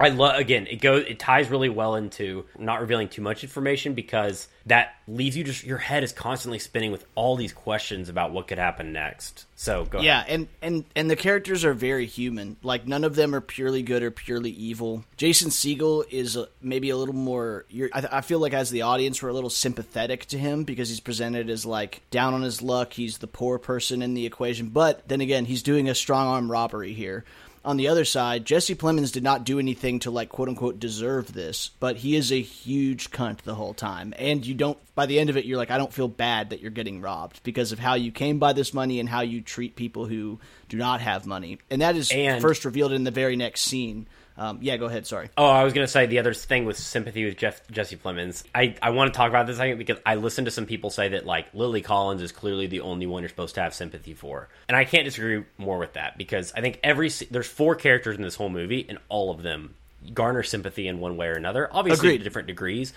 [0.00, 3.92] I love again, it goes it ties really well into not revealing too much information
[3.92, 8.32] because that leaves you just your head is constantly spinning with all these questions about
[8.32, 9.44] what could happen next.
[9.56, 10.32] So go Yeah, ahead.
[10.32, 12.56] and and and the characters are very human.
[12.62, 15.04] Like none of them are purely good or purely evil.
[15.18, 17.66] Jason Segel is maybe a little more.
[17.92, 21.00] I, I feel like as the audience, we're a little sympathetic to him because he's
[21.00, 22.94] presented as like down on his luck.
[22.94, 26.50] He's the poor person in the equation, but then again, he's doing a strong arm
[26.50, 27.24] robbery here.
[27.64, 31.32] On the other side, Jesse Plemons did not do anything to like quote unquote deserve
[31.32, 34.14] this, but he is a huge cunt the whole time.
[34.18, 36.60] And you don't by the end of it you're like I don't feel bad that
[36.60, 39.76] you're getting robbed because of how you came by this money and how you treat
[39.76, 41.58] people who do not have money.
[41.70, 44.06] And that is And- first revealed in the very next scene.
[44.40, 45.28] Um, yeah, go ahead, sorry.
[45.36, 48.42] Oh, I was going to say the other thing with sympathy with Jeff, Jesse Plemons.
[48.54, 51.10] I, I want to talk about this second because I listened to some people say
[51.10, 54.48] that like Lily Collins is clearly the only one you're supposed to have sympathy for,
[54.66, 58.22] and I can't disagree more with that because I think every there's four characters in
[58.22, 59.74] this whole movie, and all of them
[60.14, 61.68] garner sympathy in one way or another.
[61.70, 62.18] Obviously, Agreed.
[62.18, 62.94] to different degrees.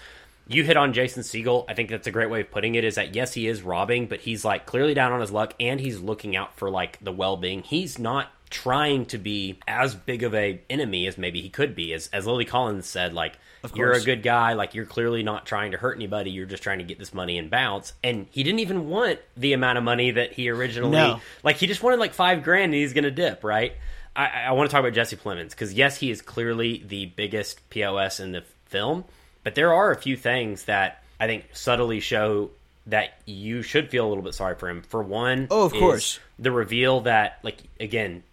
[0.47, 1.65] You hit on Jason Segel.
[1.67, 2.85] I think that's a great way of putting it.
[2.85, 5.77] Is that yes, he is robbing, but he's like clearly down on his luck, and
[5.77, 7.63] he's looking out for like the well being.
[7.63, 11.91] He's not trying to be as big of a enemy as maybe he could be.
[11.93, 13.33] As as Lily Collins said, like
[13.75, 16.29] you're a good guy, like you're clearly not trying to hurt anybody.
[16.31, 17.93] You're just trying to get this money and bounce.
[18.03, 21.19] And he didn't even want the amount of money that he originally No.
[21.43, 21.57] like.
[21.57, 23.73] He just wanted like five grand, and he's gonna dip right.
[24.15, 27.67] I, I want to talk about Jesse Plemons because yes, he is clearly the biggest
[27.71, 29.05] POS in the film,
[29.43, 32.51] but there are a few things that I think subtly show
[32.87, 34.81] that you should feel a little bit sorry for him.
[34.81, 36.19] For one, Oh, of course.
[36.37, 38.23] the reveal that like again,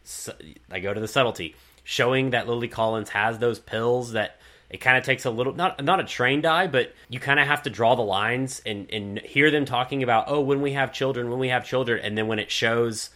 [0.71, 4.37] I go to the subtlety, showing that Lily Collins has those pills that
[4.69, 7.47] it kind of takes a little not not a trained eye, but you kind of
[7.47, 10.93] have to draw the lines and and hear them talking about oh when we have
[10.93, 13.11] children, when we have children, and then when it shows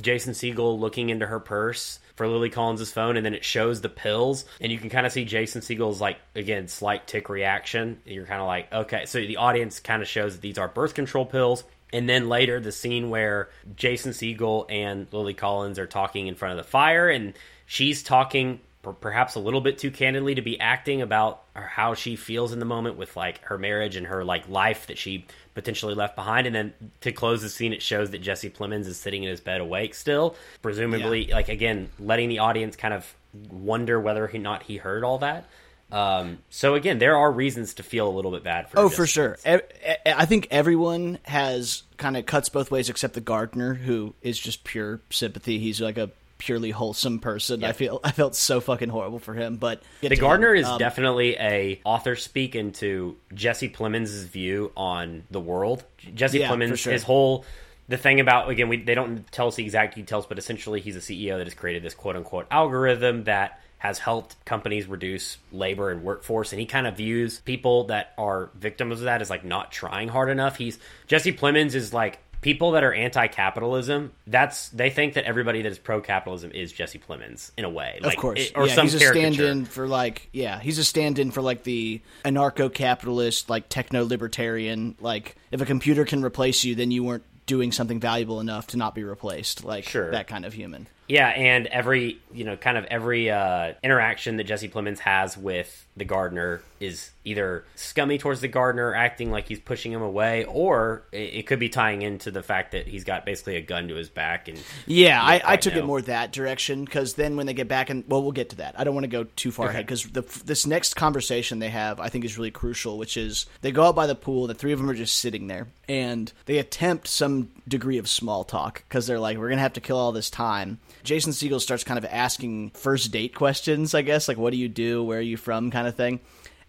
[0.00, 3.88] Jason Segel looking into her purse for Lily Collins' phone, and then it shows the
[3.88, 8.00] pills, and you can kind of see Jason Segel's like again slight tick reaction.
[8.04, 10.94] You're kind of like, okay, so the audience kind of shows that these are birth
[10.94, 16.26] control pills, and then later the scene where Jason Segel and Lily Collins are talking
[16.26, 17.34] in front of the fire, and
[17.66, 22.16] she's talking per- perhaps a little bit too candidly to be acting about how she
[22.16, 25.94] feels in the moment with like her marriage and her like life that she potentially
[25.94, 29.24] left behind and then to close the scene it shows that jesse plemons is sitting
[29.24, 33.12] in his bed awake still presumably like again letting the audience kind of
[33.50, 35.48] wonder whether or not he heard all that
[35.90, 39.06] um, so again there are reasons to feel a little bit bad for Oh, for
[39.06, 39.38] sure.
[39.46, 44.64] I think everyone has kind of cuts both ways, except the gardener, who is just
[44.64, 45.60] pure sympathy.
[45.60, 47.64] He's like a purely wholesome person.
[47.64, 49.56] I feel I felt so fucking horrible for him.
[49.56, 50.60] But The Gardener him.
[50.62, 55.84] is Um, definitely a author speak into Jesse Plemons' view on the world.
[56.14, 56.92] Jesse Yeah, Plemons, sure.
[56.92, 57.44] his whole
[57.88, 60.96] the thing about again, we they don't tell us the exact details, but essentially he's
[60.96, 65.90] a CEO that has created this quote unquote algorithm that has helped companies reduce labor
[65.90, 69.44] and workforce and he kind of views people that are victims of that as like
[69.44, 70.56] not trying hard enough.
[70.56, 75.72] He's Jesse Plemons is like people that are anti-capitalism that's they think that everybody that
[75.72, 78.84] is pro-capitalism is Jesse Plemons in a way like, of course, it- or yeah, some
[78.86, 79.32] he's a caricature.
[79.34, 84.96] stand-in for like, yeah, he's a stand-in for like the anarcho-capitalist, like techno-libertarian.
[85.00, 88.76] Like, if a computer can replace you, then you weren't doing something valuable enough to
[88.76, 89.64] not be replaced.
[89.64, 90.10] Like Sure.
[90.10, 90.86] that kind of human.
[91.08, 95.86] Yeah, and every you know, kind of every uh, interaction that Jesse Plemons has with
[95.96, 101.02] the gardener is either scummy towards the gardener, acting like he's pushing him away, or
[101.12, 104.08] it, could be tying into the fact that he's got basically a gun to his
[104.08, 105.80] back and Yeah, I, I took know.
[105.80, 108.56] it more that direction because then when they get back and well, we'll get to
[108.56, 108.78] that.
[108.78, 110.04] I don't want to go too far ahead because
[110.44, 113.96] this next conversation they have I think is really crucial, which is they go out
[113.96, 114.46] by the pool.
[114.46, 118.44] The three of them are just sitting there and they attempt some degree of small
[118.44, 120.78] talk because they're like, we're gonna have to kill all this time.
[121.02, 124.68] Jason Segel starts kind of asking first date questions, I guess, like what do you
[124.68, 126.20] do, where are you from, kind of thing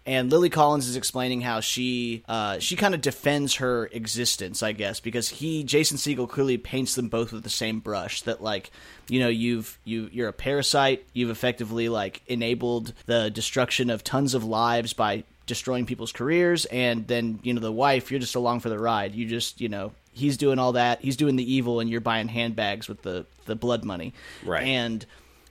[0.08, 4.72] and Lily Collins is explaining how she uh, she kind of defends her existence, I
[4.72, 8.22] guess, because he Jason Segel clearly paints them both with the same brush.
[8.22, 8.70] That like,
[9.08, 11.06] you know, you've you you're a parasite.
[11.12, 17.06] You've effectively like enabled the destruction of tons of lives by destroying people's careers, and
[17.06, 19.14] then you know the wife, you're just along for the ride.
[19.14, 22.28] You just you know he's doing all that, he's doing the evil, and you're buying
[22.28, 24.66] handbags with the the blood money, Right.
[24.66, 25.04] And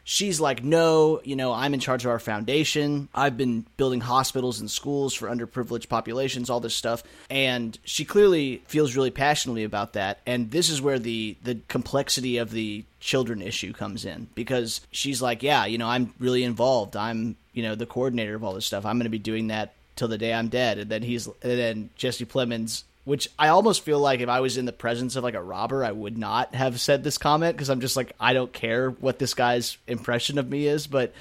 [0.09, 3.09] she's like, no, you know, I'm in charge of our foundation.
[3.13, 7.03] I've been building hospitals and schools for underprivileged populations, all this stuff.
[7.29, 10.19] And she clearly feels really passionately about that.
[10.25, 15.21] And this is where the, the complexity of the children issue comes in because she's
[15.21, 16.95] like, yeah, you know, I'm really involved.
[16.95, 18.85] I'm, you know, the coordinator of all this stuff.
[18.85, 20.77] I'm going to be doing that till the day I'm dead.
[20.77, 24.57] And then he's, and then Jesse Plemons which I almost feel like if I was
[24.57, 27.69] in the presence of like a robber, I would not have said this comment because
[27.69, 30.87] I'm just like I don't care what this guy's impression of me is.
[30.87, 31.13] But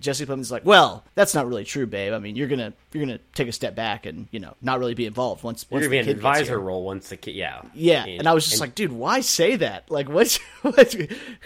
[0.00, 2.12] Jesse Plemons like, well, that's not really true, babe.
[2.12, 4.94] I mean, you're gonna you're gonna take a step back and you know not really
[4.94, 7.34] be involved once you're once gonna be the an advisor role once the kid.
[7.34, 9.90] Yeah, Yeah, and I was just like, dude, why say that?
[9.90, 10.96] Like, what's, what?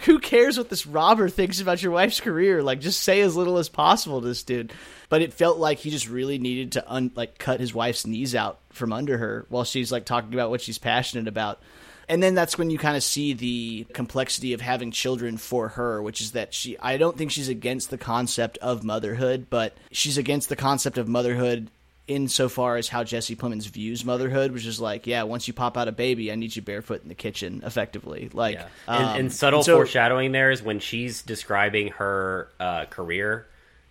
[0.05, 2.63] Who cares what this robber thinks about your wife's career?
[2.63, 4.73] Like, just say as little as possible to this dude.
[5.07, 8.33] But it felt like he just really needed to un, like cut his wife's knees
[8.33, 11.61] out from under her while she's like talking about what she's passionate about.
[12.07, 16.01] And then that's when you kind of see the complexity of having children for her,
[16.01, 20.17] which is that she, I don't think she's against the concept of motherhood, but she's
[20.17, 21.69] against the concept of motherhood
[22.07, 25.87] insofar as how Jesse Plemons views motherhood, which is like, yeah, once you pop out
[25.87, 28.29] a baby, I need you barefoot in the kitchen, effectively.
[28.31, 28.67] Like, yeah.
[28.87, 33.47] and, um, and subtle so- foreshadowing there is when she's describing her uh, career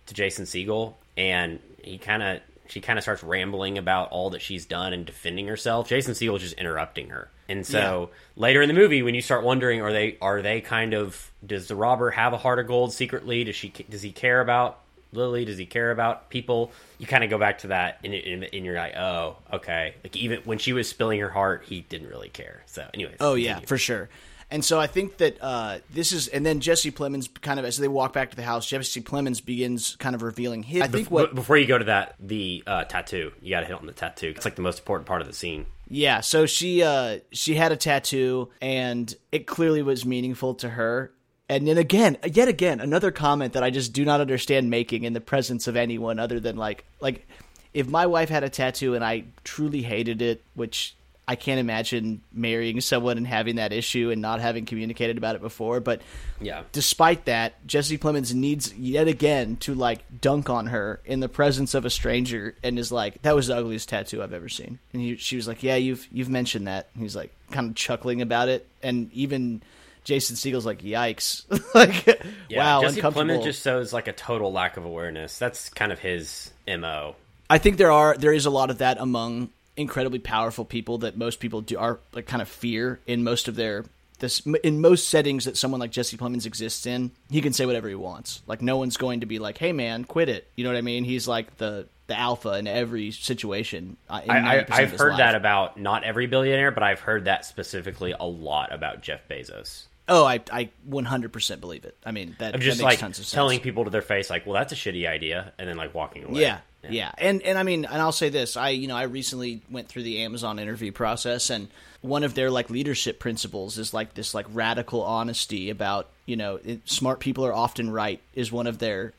[0.07, 4.41] to Jason Segel, and he kind of she kind of starts rambling about all that
[4.41, 5.87] she's done and defending herself.
[5.87, 9.81] Jason Segel's just interrupting her, and so later in the movie, when you start wondering,
[9.81, 13.43] are they are they kind of does the robber have a heart of gold secretly?
[13.43, 14.79] Does she does he care about
[15.11, 15.45] Lily?
[15.45, 16.71] Does he care about people?
[16.97, 19.95] You kind of go back to that, and, and, and you're like, oh, okay.
[20.03, 22.63] Like even when she was spilling her heart, he didn't really care.
[22.65, 23.67] So, anyways, Oh yeah, continue.
[23.67, 24.09] for sure.
[24.51, 27.77] And so I think that uh, this is, and then Jesse Plemons kind of as
[27.77, 30.81] they walk back to the house, Jesse Plemons begins kind of revealing his.
[30.83, 33.75] I think what before you go to that, the uh, tattoo, you got to hit
[33.75, 34.33] on the tattoo.
[34.35, 35.65] It's like the most important part of the scene.
[35.87, 41.11] Yeah, so she uh she had a tattoo and it clearly was meaningful to her.
[41.47, 45.13] And then again, yet again, another comment that I just do not understand making in
[45.13, 47.27] the presence of anyone other than like like
[47.73, 50.95] if my wife had a tattoo and I truly hated it, which
[51.27, 55.41] I can't imagine marrying someone and having that issue and not having communicated about it
[55.41, 56.01] before, but
[56.39, 56.61] Yeah.
[56.71, 61.73] despite that, Jesse Plemons needs yet again to like dunk on her in the presence
[61.73, 65.01] of a stranger and is like, "That was the ugliest tattoo I've ever seen." And
[65.01, 68.21] he, she was like, "Yeah, you've you've mentioned that." And he's like, kind of chuckling
[68.21, 69.61] about it, and even
[70.03, 72.05] Jason Segel's like, "Yikes!" like,
[72.49, 73.35] Yeah, wow, Jesse uncomfortable.
[73.39, 75.39] Plemons just shows like a total lack of awareness.
[75.39, 77.15] That's kind of his mo.
[77.49, 81.17] I think there are there is a lot of that among incredibly powerful people that
[81.17, 83.85] most people do are like kind of fear in most of their
[84.19, 87.11] this in most settings that someone like Jesse Plemons exists in.
[87.29, 88.41] He can say whatever he wants.
[88.47, 90.81] Like no one's going to be like, "Hey man, quit it." You know what I
[90.81, 91.03] mean?
[91.03, 93.97] He's like the the alpha in every situation.
[94.09, 95.17] Uh, in I, I, I've heard life.
[95.17, 99.85] that about not every billionaire, but I've heard that specifically a lot about Jeff Bezos.
[100.07, 101.97] Oh, I I 100% believe it.
[102.05, 103.33] I mean, that that just makes like tons of sense.
[103.33, 106.23] telling people to their face, like, "Well, that's a shitty idea," and then like walking
[106.23, 106.41] away.
[106.41, 109.61] Yeah, yeah, and and I mean, and I'll say this: I you know I recently
[109.69, 111.67] went through the Amazon interview process, and
[112.01, 116.59] one of their like leadership principles is like this like radical honesty about you know
[116.63, 119.13] it, smart people are often right is one of their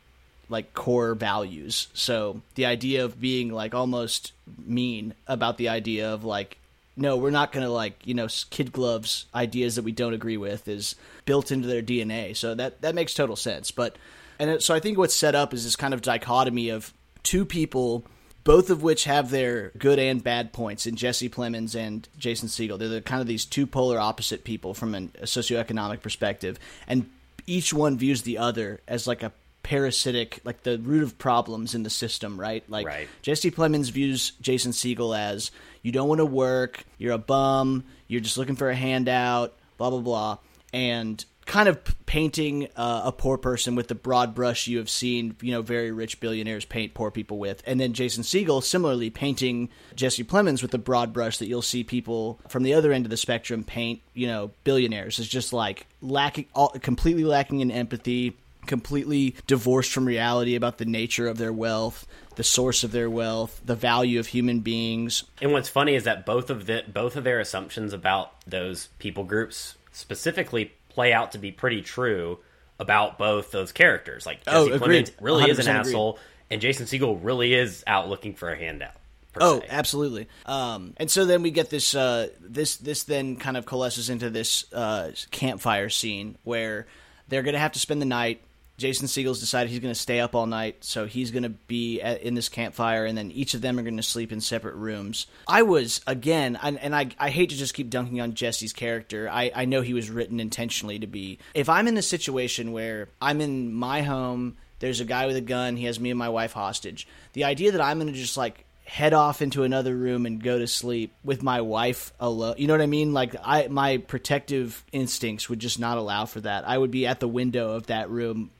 [0.49, 1.89] like core values.
[1.95, 4.33] So the idea of being like almost
[4.65, 6.59] mean about the idea of like
[6.97, 10.39] no, we're not going to like, you know, kid gloves ideas that we don't agree
[10.39, 12.35] with is built into their DNA.
[12.35, 13.71] So that that makes total sense.
[13.71, 13.97] But
[14.39, 16.93] and so I think what's set up is this kind of dichotomy of
[17.27, 18.07] two people
[18.47, 22.79] both of which have their good and bad points in Jesse Plemons and Jason Segel.
[22.79, 27.11] They're the, kind of these two polar opposite people from an, a socioeconomic perspective, and
[27.49, 29.33] each one views the other as like a
[29.65, 32.63] parasitic, like the root of problems in the system, right?
[32.71, 33.09] Like Right.
[33.21, 35.51] Jesse Plemons views Jason Segel as
[35.83, 39.91] you don't want to work, you're a bum, you're just looking for a handout, blah
[39.91, 40.39] blah blah,
[40.73, 45.37] and kind of painting uh, a poor person with the broad brush you have seen,
[45.41, 49.69] you know, very rich billionaires paint poor people with, and then Jason Segel similarly painting
[49.95, 53.11] Jesse Plemons with the broad brush that you'll see people from the other end of
[53.11, 58.37] the spectrum paint, you know, billionaires is just like lacking, all, completely lacking in empathy
[58.67, 62.05] completely divorced from reality about the nature of their wealth,
[62.35, 65.23] the source of their wealth, the value of human beings.
[65.41, 69.23] And what's funny is that both of the both of their assumptions about those people
[69.23, 72.39] groups specifically play out to be pretty true
[72.81, 74.25] about both those characters.
[74.25, 75.07] Like Jesse Oh, agreed.
[75.09, 75.91] Plemons really is an 100% agreed.
[75.91, 76.19] asshole,
[76.51, 78.95] and Jason Segel really is out looking for a handout.
[79.39, 79.67] Oh, se.
[79.69, 80.29] absolutely.
[80.47, 81.95] Um, and so then we get this.
[81.95, 86.87] Uh, this this then kind of coalesces into this uh, campfire scene where
[87.29, 88.41] they're going to have to spend the night.
[88.79, 92.01] Jason Segel's decided he's going to stay up all night, so he's going to be
[92.01, 94.75] at, in this campfire, and then each of them are going to sleep in separate
[94.75, 95.27] rooms.
[95.49, 99.29] I was again, and, and I, I hate to just keep dunking on Jesse's character.
[99.31, 101.39] I, I know he was written intentionally to be.
[101.55, 105.41] If I'm in a situation where I'm in my home, there's a guy with a
[105.41, 107.09] gun, he has me and my wife hostage.
[107.33, 110.59] The idea that I'm going to just like head off into another room and go
[110.59, 112.55] to sleep with my wife alone.
[112.59, 113.13] You know what I mean?
[113.13, 116.69] Like I my protective instincts would just not allow for that.
[116.69, 118.51] I would be at the window of that room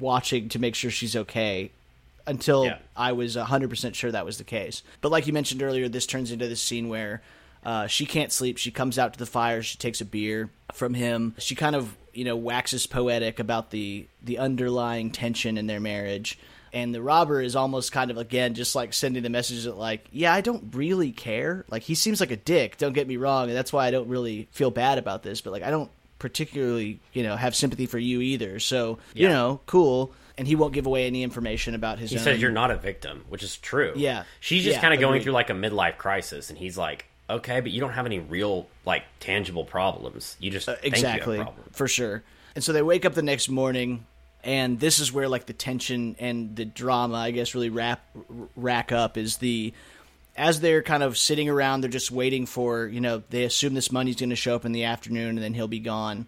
[0.00, 1.70] watching to make sure she's okay
[2.26, 2.78] until Yeah.
[2.96, 4.82] I was 100% sure that was the case.
[5.00, 7.22] But like you mentioned earlier, this turns into this scene where
[7.64, 8.56] uh, she can't sleep.
[8.58, 9.62] She comes out to the fire.
[9.62, 11.34] She takes a beer from him.
[11.38, 16.38] She kind of, you know, waxes poetic about the the underlying tension in their marriage.
[16.72, 20.06] And the robber is almost kind of again just like sending the message that like,
[20.12, 21.64] yeah, I don't really care.
[21.68, 22.78] Like he seems like a dick.
[22.78, 25.40] Don't get me wrong, and that's why I don't really feel bad about this.
[25.40, 28.60] But like, I don't particularly, you know, have sympathy for you either.
[28.60, 30.12] So you know, cool.
[30.38, 32.10] And he won't give away any information about his.
[32.10, 32.22] He own.
[32.22, 33.92] says you're not a victim, which is true.
[33.96, 34.22] Yeah.
[34.38, 37.60] She's just Yeah, kind of going through like a midlife crisis, and he's like, okay,
[37.60, 40.36] but you don't have any real like tangible problems.
[40.40, 41.76] You just uh, you have exactly problems.
[41.76, 42.22] for sure
[42.54, 44.04] and so they wake up the next morning
[44.42, 48.00] and this is where like the tension and the drama i guess really wrap
[48.56, 49.72] rack up is the
[50.40, 53.92] as they're kind of sitting around they're just waiting for you know they assume this
[53.92, 56.26] money's going to show up in the afternoon and then he'll be gone.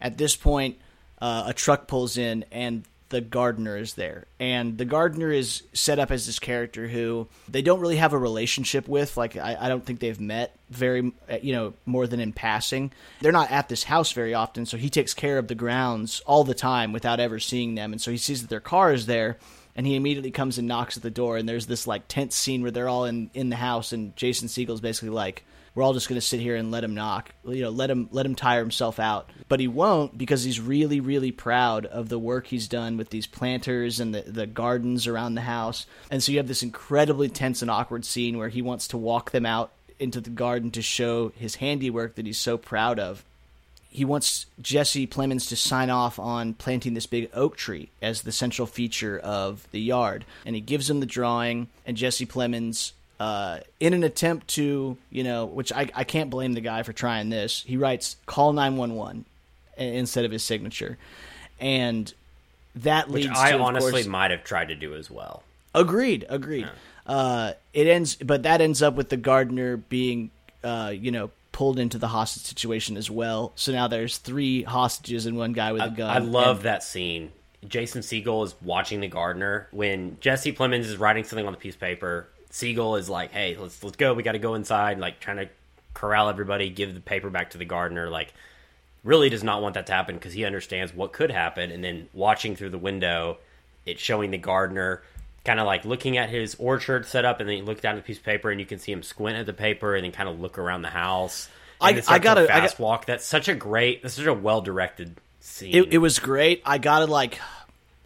[0.00, 0.78] At this point
[1.20, 4.26] uh, a truck pulls in and the gardener is there.
[4.40, 8.18] And the gardener is set up as this character who they don't really have a
[8.18, 9.16] relationship with.
[9.16, 12.92] Like i, I don't think they've met very uh, you know more than in passing.
[13.22, 16.44] They're not at this house very often so he takes care of the grounds all
[16.44, 17.92] the time without ever seeing them.
[17.92, 19.38] And so he sees that their car is there
[19.76, 22.62] and he immediately comes and knocks at the door and there's this like tense scene
[22.62, 25.44] where they're all in in the house and jason segel's basically like
[25.74, 28.08] we're all just going to sit here and let him knock you know let him
[28.12, 29.30] let him tire himself out.
[29.48, 33.26] But he won't because he's really really proud of the work he's done with these
[33.26, 35.86] planters and the, the gardens around the house.
[36.10, 39.30] And so you have this incredibly tense and awkward scene where he wants to walk
[39.30, 43.24] them out into the garden to show his handiwork that he's so proud of
[43.94, 48.32] he wants Jesse Plemons to sign off on planting this big oak tree as the
[48.32, 50.24] central feature of the yard.
[50.44, 52.90] And he gives him the drawing, and Jesse Plemons,
[53.20, 56.92] uh, in an attempt to, you know, which I, I can't blame the guy for
[56.92, 59.26] trying this, he writes call 911
[59.76, 60.98] instead of his signature.
[61.60, 62.12] And
[62.74, 65.44] that Which leads I to, honestly course, might have tried to do as well.
[65.72, 66.68] Agreed, agreed.
[67.06, 70.32] Uh, it ends, but that ends up with the gardener being,
[70.64, 73.52] uh, you know, pulled into the hostage situation as well.
[73.54, 76.10] So now there's three hostages and one guy with a gun.
[76.10, 77.30] I love And- that scene.
[77.66, 81.74] Jason Segel is watching the gardener when Jesse Plemons is writing something on the piece
[81.74, 82.28] of paper.
[82.50, 84.12] Segel is like, "Hey, let's let's go.
[84.12, 85.48] We got to go inside." Like trying to
[85.94, 88.10] corral everybody, give the paper back to the gardener.
[88.10, 88.34] Like
[89.02, 91.70] really does not want that to happen because he understands what could happen.
[91.70, 93.38] And then watching through the window,
[93.86, 95.02] it's showing the gardener
[95.44, 98.02] kind of like looking at his orchard set up, and then you look down at
[98.02, 100.12] the piece of paper, and you can see him squint at the paper, and then
[100.12, 101.48] kind of look around the house.
[101.80, 103.06] I- I gotta- a I got- fast walk.
[103.06, 104.02] That's such a great.
[104.02, 105.74] That's such a well directed scene.
[105.74, 106.62] It, it was great.
[106.64, 107.38] I gotta like.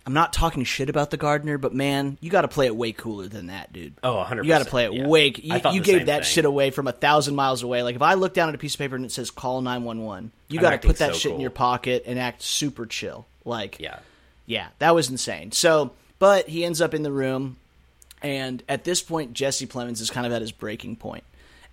[0.07, 2.93] I'm not talking shit about the gardener, but man, you got to play it way
[2.93, 3.93] cooler than that, dude.
[4.03, 5.07] Oh, 100%, You got to play it yeah.
[5.07, 5.34] way.
[5.36, 6.32] You, you gave that thing.
[6.32, 7.82] shit away from a thousand miles away.
[7.82, 10.32] Like if I look down at a piece of paper and it says "call 911,"
[10.49, 13.26] you got to put that so shit in your pocket and act super chill.
[13.45, 13.99] Like yeah.
[14.47, 15.53] Yeah, that was insane.
[15.53, 17.57] So, but he ends up in the room,
[18.23, 21.25] and at this point, Jesse Plemons is kind of at his breaking point,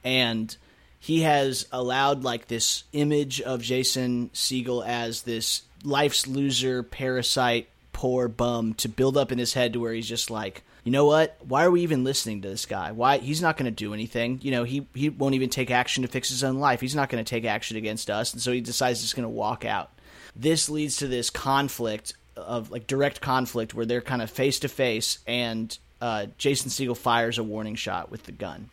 [0.03, 0.55] and
[0.99, 8.27] he has allowed like this image of Jason Segel as this life's loser, parasite, poor
[8.27, 10.63] bum to build up in his head to where he's just like.
[10.83, 11.37] You know what?
[11.47, 12.91] Why are we even listening to this guy?
[12.91, 14.39] Why he's not going to do anything.
[14.43, 16.79] You know, he he won't even take action to fix his own life.
[16.79, 19.29] He's not going to take action against us, and so he decides he's going to
[19.29, 19.89] walk out
[20.35, 24.67] this leads to this conflict of like direct conflict where they're kind of face to
[24.67, 28.69] face and uh, Jason Segel fires a warning shot with the gun.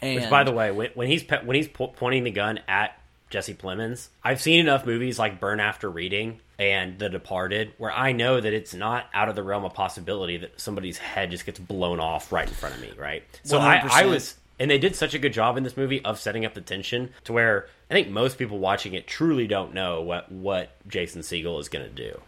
[0.00, 2.60] And Which, by the way, when, when he's pe- when he's po- pointing the gun
[2.66, 2.98] at
[3.30, 8.12] Jesse Plemons, I've seen enough movies like Burn After Reading and The Departed where I
[8.12, 11.58] know that it's not out of the realm of possibility that somebody's head just gets
[11.58, 13.22] blown off right in front of me, right?
[13.44, 16.18] So I, I was, and they did such a good job in this movie of
[16.18, 20.02] setting up the tension to where I think most people watching it truly don't know
[20.02, 22.20] what what Jason Segel is going to do.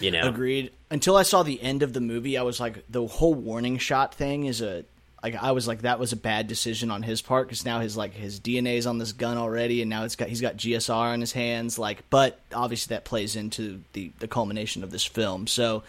[0.00, 0.72] You know, agreed.
[0.90, 4.14] Until I saw the end of the movie, I was like, the whole warning shot
[4.14, 4.84] thing is a
[5.24, 7.96] like I was like that was a bad decision on his part because now his
[7.96, 11.12] like his DNA is on this gun already, and now it's got he's got GSR
[11.12, 11.78] on his hands.
[11.78, 15.46] Like, but obviously that plays into the the culmination of this film.
[15.46, 15.82] So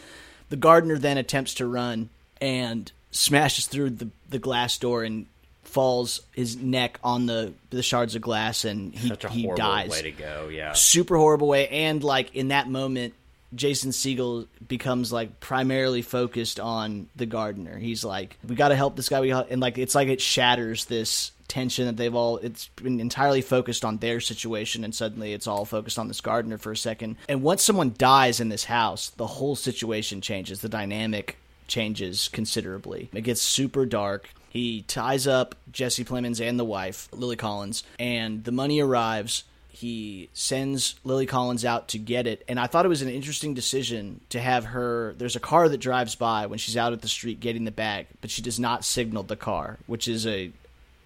[0.49, 5.25] the gardener then attempts to run and smashes through the the glass door and
[5.63, 9.57] falls his neck on the the shards of glass and he such a he horrible
[9.57, 10.47] dies way to go.
[10.49, 13.13] Yeah, super horrible way and like in that moment
[13.53, 17.77] jason segel becomes like primarily focused on the gardener.
[17.77, 19.21] He's like we got to help this guy.
[19.21, 22.99] We gotta-" and like it's like it shatters this tension that they've all it's been
[22.99, 26.77] entirely focused on their situation and suddenly it's all focused on this gardener for a
[26.77, 27.17] second.
[27.29, 30.61] And once someone dies in this house the whole situation changes.
[30.61, 31.37] The dynamic
[31.67, 33.09] changes considerably.
[33.13, 34.29] It gets super dark.
[34.49, 39.43] He ties up jesse plemons and the wife lily collins and the money arrives
[39.85, 42.43] he sends Lily Collins out to get it.
[42.47, 45.13] And I thought it was an interesting decision to have her.
[45.15, 48.07] There's a car that drives by when she's out at the street getting the bag,
[48.19, 50.51] but she does not signal the car, which is a.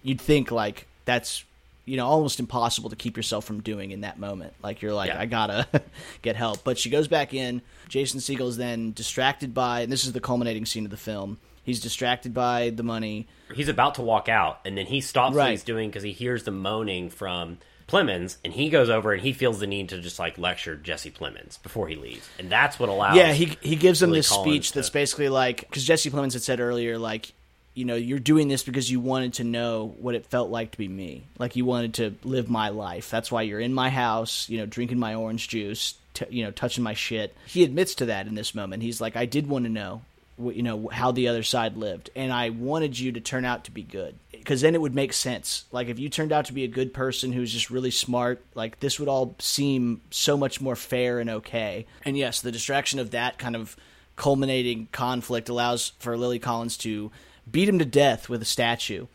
[0.02, 1.44] You'd think like that's
[1.84, 4.54] you know almost impossible to keep yourself from doing in that moment.
[4.62, 5.20] Like you're like Yeah.
[5.20, 5.66] I gotta
[6.22, 7.60] get help, but she goes back in.
[7.86, 11.36] Jason Segel is then distracted by, and this is the culminating scene of the film.
[11.64, 13.28] He's distracted by the money.
[13.54, 16.44] he's about to walk out, and then he stops what he's doing because he hears
[16.44, 17.58] the moaning from
[17.90, 21.10] Plemons, and he goes over and he feels the need to just like lecture Jesse
[21.10, 23.16] Plemons before he leaves, and that's what allows.
[23.16, 26.32] Yeah, he he gives him this Collins speech to- that's basically like because Jesse Plemons
[26.34, 27.32] had said earlier, like
[27.74, 30.78] you know, you're doing this because you wanted to know what it felt like to
[30.78, 31.22] be me.
[31.38, 33.08] Like you wanted to live my life.
[33.10, 36.50] That's why you're in my house, you know, drinking my orange juice, t- you know,
[36.50, 37.34] touching my shit.
[37.46, 38.82] He admits to that in this moment.
[38.82, 40.02] He's like, I did want to know,
[40.40, 43.70] you know, how the other side lived, and I wanted you to turn out to
[43.70, 45.64] be good because then it would make sense.
[45.70, 48.80] Like if you turned out to be a good person who's just really smart, like
[48.80, 51.86] this would all seem so much more fair and okay.
[52.04, 53.76] And yes, the distraction of that kind of
[54.16, 57.10] culminating conflict allows for Lily Collins to
[57.50, 59.06] beat him to death with a statue.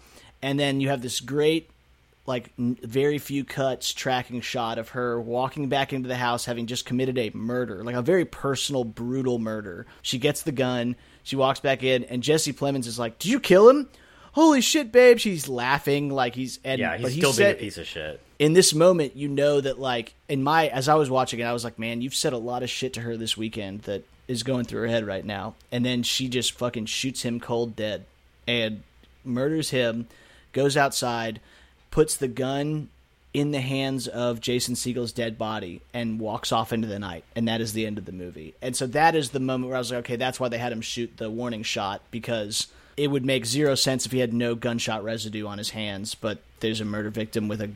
[0.42, 1.70] And then you have this great
[2.26, 6.66] like n- very few cuts tracking shot of her walking back into the house having
[6.66, 9.86] just committed a murder, like a very personal brutal murder.
[10.02, 13.40] She gets the gun, she walks back in and Jesse Plemons is like, "Did you
[13.40, 13.90] kill him?"
[14.34, 15.18] Holy shit, babe!
[15.18, 18.20] She's laughing like he's and Yeah, he's he still said, being a piece of shit.
[18.38, 21.54] in this moment, you know that like in my as I was watching it, I
[21.54, 24.44] was like, man, you've said a lot of shit to her this weekend that is
[24.44, 25.54] going through her head right now.
[25.72, 28.06] And then she just fucking shoots him cold dead
[28.48, 28.84] and
[29.24, 30.08] murders him,
[30.52, 31.40] goes outside,
[31.96, 32.90] puts the gun
[33.34, 37.24] in the hands of Jason Segel's dead body and walks off into the night.
[37.38, 38.54] And that is the end of the movie.
[38.62, 40.74] And so that is the moment where I was like, okay, that's why they had
[40.74, 42.68] him shoot the warning shot because
[42.98, 46.40] it would make zero sense if he had no gunshot residue on his hands, but
[46.60, 47.72] there's a murder victim with a,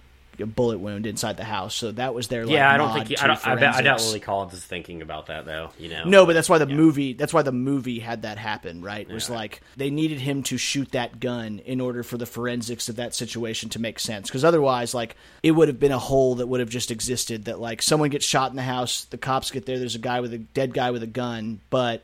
[0.46, 1.76] bullet wound inside the house.
[1.76, 3.82] So that was their like, yeah, I don't think he, I, don't, I, bet, I
[3.82, 4.02] doubt.
[4.02, 5.70] Lily Collins is thinking about that though.
[5.78, 7.14] You know, No, but that's why the movie.
[7.14, 8.82] That's why the movie had that happen.
[8.82, 9.08] Right?
[9.10, 9.36] It was Yeah.
[9.36, 13.14] like they needed him to shoot that gun in order for the forensics of that
[13.16, 14.28] situation to make sense.
[14.30, 17.46] Because otherwise, like it would have been a hole that would have just existed.
[17.46, 19.80] That like someone gets shot in the house, the cops get there.
[19.80, 22.04] There's a guy with a dead guy with a gun, but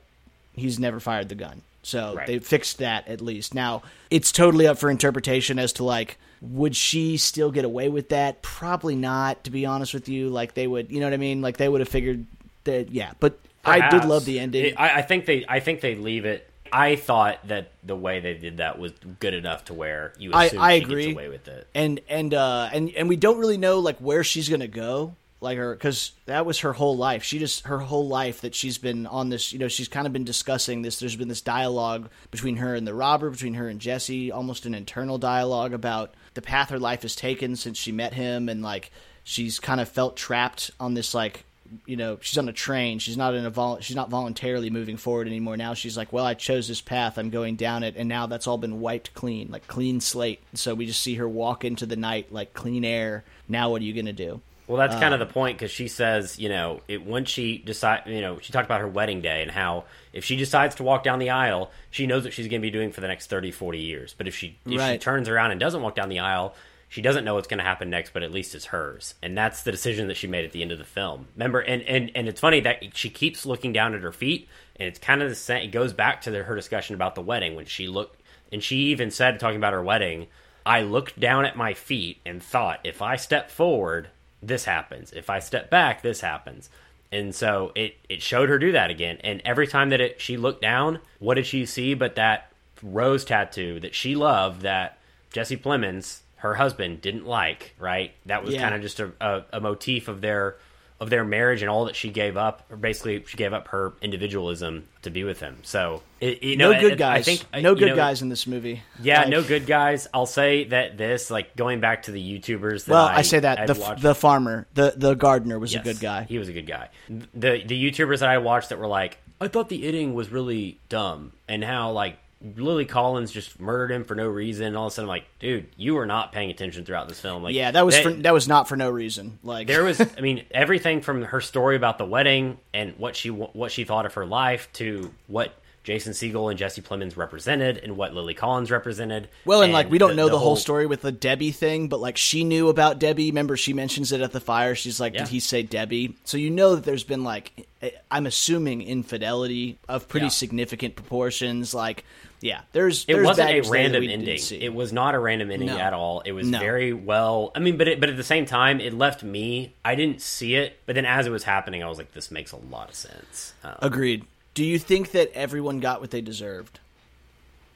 [0.53, 1.61] he's never fired the gun.
[1.83, 2.25] So Right.
[2.25, 3.53] they fixed that at least.
[3.53, 8.09] Now it's totally up for interpretation as to like would she still get away with
[8.09, 8.41] that?
[8.41, 9.43] Probably not.
[9.45, 11.41] To be honest with you, like they would, you know what I mean?
[11.41, 12.25] Like they would have figured
[12.65, 12.91] that.
[12.91, 14.65] Yeah, but I did love the ending.
[14.65, 15.45] It- I, I think they.
[15.47, 16.49] I think they leave it.
[16.71, 20.45] I thought that the way they did that was good enough to where you I-
[20.45, 21.05] assume I she agree.
[21.05, 21.67] gets away with it.
[21.73, 25.57] and and uh and and we don't really know like where she's gonna go like
[25.57, 29.05] her because that was her whole life she just her whole life that she's been
[29.05, 32.55] on this you know she's kind of been discussing this there's been this dialogue between
[32.57, 36.69] her and the robber between her and jesse almost an internal dialogue about the path
[36.69, 38.91] her life has taken since she met him and like
[39.23, 41.43] she's kind of felt trapped on this like
[41.85, 42.99] you know she's on a train.
[42.99, 45.57] She's not in a vol- she's not voluntarily moving forward anymore.
[45.57, 47.17] Now she's like well i chose this path.
[47.17, 47.95] I'm going down it.
[47.97, 50.43] And now that's all been wiped clean like clean slate.
[50.53, 53.23] So we just see her walk into the night like clean air.
[53.49, 55.87] Now what are you gonna do Well, that's kind of Um, the point because she
[55.87, 59.41] says, you know, it, when she decide, you know, she talked about her wedding day
[59.41, 62.61] and how if she decides to walk down the aisle, she knows what she's going
[62.61, 64.15] to be doing for the next 30, 40 years.
[64.17, 66.55] But if she if she turns around and doesn't walk down the aisle,
[66.87, 69.15] she doesn't know what's going to happen next, but at least it's hers.
[69.21, 71.27] And that's the decision that she made at the end of the film.
[71.35, 74.47] Remember, and and and it's funny that she keeps looking down at her feet,
[74.77, 75.63] and it's kind of the same.
[75.63, 78.77] It goes back to the, her discussion about the wedding when she looked, and she
[78.87, 80.27] even said talking about her wedding.
[80.67, 84.09] I looked down at my feet and thought, if I step forward,
[84.47, 85.11] this happens.
[85.13, 86.69] If I step back, this happens.
[87.11, 89.17] And so it, it showed her do that again.
[89.23, 92.51] And every time that it, she looked down, what did she see but that
[92.83, 94.97] rose tattoo that she loved that
[95.31, 98.13] Jesse Plemons, her husband, didn't like, right?
[98.25, 98.61] That was Yeah.
[98.61, 100.55] kind of just a, a, a motif of their
[100.99, 103.93] of their marriage and all that she gave up, or basically she gave up her
[104.01, 105.57] individualism to be with him.
[105.63, 108.47] So, it, you know, no good guys I think no good know, guys in this
[108.47, 110.07] movie yeah, Like- no good guys.
[110.13, 112.85] I'll say that this, like going back to the YouTubers.
[112.85, 115.73] That well I, i, say that I'd the watched- the farmer the the gardener was
[115.73, 116.89] Yes, a good guy He was a good guy.
[117.09, 120.79] The the YouTubers that I watched that were like, I thought the inning was really
[120.87, 122.17] dumb, and how like
[122.55, 124.67] Lily Collins just murdered him for no reason.
[124.67, 127.19] And all of a sudden, I'm like, dude, you were not paying attention throughout this
[127.19, 127.41] film.
[127.43, 129.99] Like, yeah that was they- for, that was not for no reason like there was
[130.17, 134.05] i mean everything from her story about the wedding and what she what she thought
[134.05, 138.71] of her life to what jason segel and jesse plemons represented and what lily collins
[138.71, 141.87] represented Well, and, like we don't know the, whole, whole story with the Debbie thing,
[141.87, 143.29] but like she knew about Debbie.
[143.29, 144.73] Remember, she mentions it at the fire.
[144.75, 145.19] She's like, Yeah.
[145.19, 149.77] "Did he say Debbie?" So you know that there's been like, eh, I'm assuming infidelity
[149.87, 150.29] of pretty Yeah.
[150.31, 151.73] significant proportions.
[151.75, 152.03] Like,
[152.45, 154.39] yeah, there's it there's wasn't a baggage there that random ending.
[154.61, 155.77] It was not a random ending No.
[155.77, 156.21] at all.
[156.21, 156.59] It was No.
[156.59, 157.51] very well.
[157.55, 159.73] I mean, but it, but at the same time, it left me.
[159.83, 162.51] I didn't see it, but then as it was happening, I was like, "This makes
[162.51, 164.25] a lot of sense." Um, Agreed.
[164.53, 166.79] Do you think that everyone got what they deserved?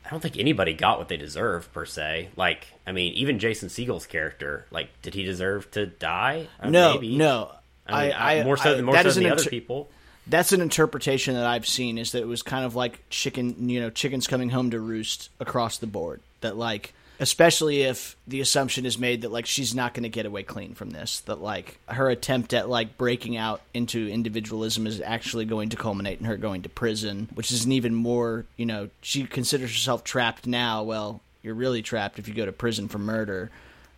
[0.06, 2.30] I don't think anybody got what they deserved per se.
[2.36, 6.48] Like, I mean, even Jason Segel's character, like, did he deserve to die?
[6.60, 7.16] Uh, No, maybe.
[7.18, 7.52] no.
[7.86, 9.90] I, mean, I, I, more so than more so than the other people.
[10.30, 13.80] That's an interpretation that I've seen is that it was kind of like chicken, you
[13.80, 16.22] know, chickens coming home to roost across the board.
[16.42, 20.26] That like especially if the assumption is made that like she's not going to get
[20.26, 25.02] away clean from this that like her attempt at like breaking out into individualism is
[25.02, 28.66] actually going to culminate in her going to prison which is an even more you
[28.66, 30.84] know she considers herself trapped now.
[30.84, 33.50] Well you're really trapped if you go to prison for murder.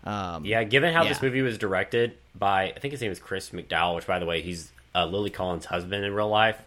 [0.04, 3.50] Um, Yeah, given how this movie was directed by, I think his name is Chris
[3.52, 6.60] McDowell, which, by the way, he's uh, Lily Collins' husband in real life.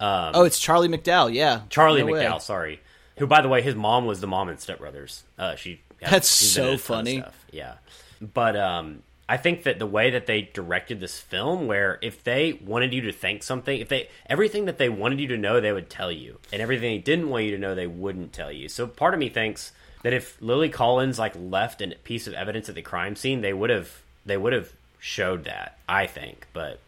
[0.00, 2.24] Um, oh it's charlie mcdowell yeah Charlie No way.
[2.24, 2.80] McDowell, sorry.
[3.18, 5.24] Who, by the way, his mom was the mom in Step Brothers.
[5.36, 7.24] Uh, she That's so in a ton of funny.
[7.50, 7.74] Yeah,
[8.20, 12.52] but um, I think that the way that they directed this film, where if they
[12.64, 15.72] wanted you to think something, if they everything that they wanted you to know, they
[15.72, 18.68] would tell you, and everything they didn't want you to know, they wouldn't tell you.
[18.68, 19.72] So part of me thinks
[20.02, 23.52] that if Lily Collins like left a piece of evidence at the crime scene, they
[23.52, 25.76] would have they would have showed that.
[25.88, 26.78] I think, but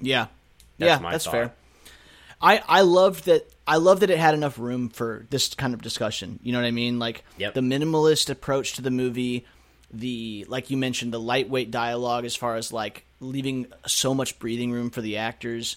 [0.00, 0.26] Yeah,
[0.78, 1.30] That's yeah, my that's thought.
[1.32, 1.52] fair.
[2.40, 3.48] I I loved that.
[3.66, 6.38] I love that it had enough room for this kind of discussion.
[6.42, 6.98] You know what I mean?
[6.98, 7.54] Like Yep.
[7.54, 9.46] the minimalist approach to the movie,
[9.92, 14.70] the like you mentioned, the lightweight dialogue as far as like leaving so much breathing
[14.72, 15.76] room for the actors.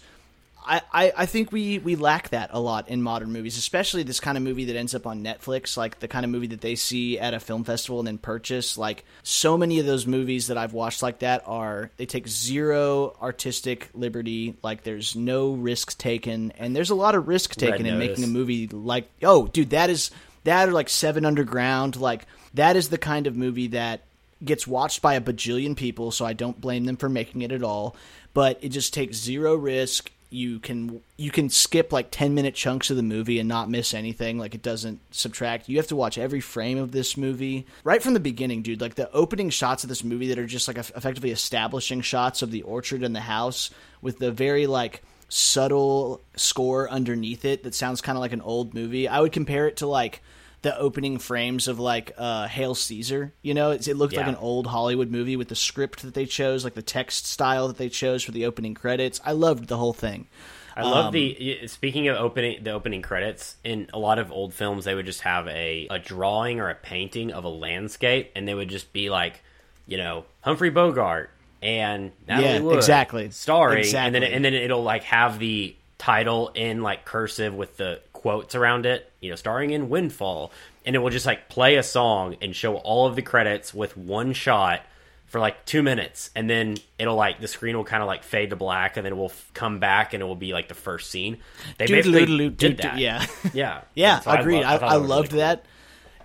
[0.67, 4.19] I, I, I think we, we lack that a lot in modern movies, especially this
[4.19, 6.75] kind of movie that ends up on Netflix, like the kind of movie that they
[6.75, 8.77] see at a film festival and then purchase.
[8.77, 13.15] Like so many of those movies that I've watched like that are they take zero
[13.21, 17.97] artistic liberty, like there's no risks taken, and there's a lot of risk taken in
[17.97, 20.11] making a movie like oh dude that is
[20.43, 24.01] that or like Seven Underground, like that is the kind of movie that
[24.43, 27.63] gets watched by a bajillion people, so I don't blame them for making it at
[27.63, 27.95] all.
[28.33, 30.11] But it just takes zero risk.
[30.29, 33.93] You can you can skip like ten minute chunks of the movie and not miss
[33.93, 34.37] anything.
[34.37, 35.69] Like it doesn't subtract.
[35.69, 38.81] You have to watch every frame of this movie right from the beginning, dude.
[38.81, 42.51] Like the opening shots of this movie that are just like effectively establishing shots of
[42.51, 43.69] the orchard and the house
[44.01, 48.73] with the very like subtle score underneath it that sounds kind of like an old
[48.73, 49.07] movie.
[49.07, 50.21] I would compare it to like
[50.63, 53.33] the opening frames of like uh, Hail Caesar.
[53.41, 56.25] You know, it's, it looked like an old Hollywood movie with the script that they
[56.25, 59.21] chose, like the text style that they chose for the opening credits.
[59.23, 60.27] I loved the whole thing.
[60.75, 61.67] I love Um, the.
[61.67, 65.21] Speaking of opening, the opening credits in a lot of old films, they would just
[65.21, 69.09] have a a drawing or a painting of a landscape, and they would just be
[69.09, 69.41] like,
[69.87, 71.31] you know, Humphrey Bogart
[71.63, 73.31] and Natalie Yeah, Wood, exactly.
[73.31, 74.33] starring, and then Exactly.
[74.33, 79.09] and then it'll like have the title in like cursive with the quotes around it,
[79.21, 80.51] you know, starring in Windfall,
[80.85, 83.95] and it will just like play a song and show all of the credits with
[83.95, 84.81] one shot
[85.27, 88.49] for like two minutes, and then it'll like the screen will kind of like fade
[88.49, 90.73] to black, and then it will f- come back, and it will be like the
[90.73, 91.37] first scene.
[91.77, 92.97] They basically did that.
[92.97, 93.25] yeah.
[93.53, 94.63] yeah, Yeah, So I agreed.
[94.63, 95.39] I, I, that was really loved cool.
[95.39, 95.65] that.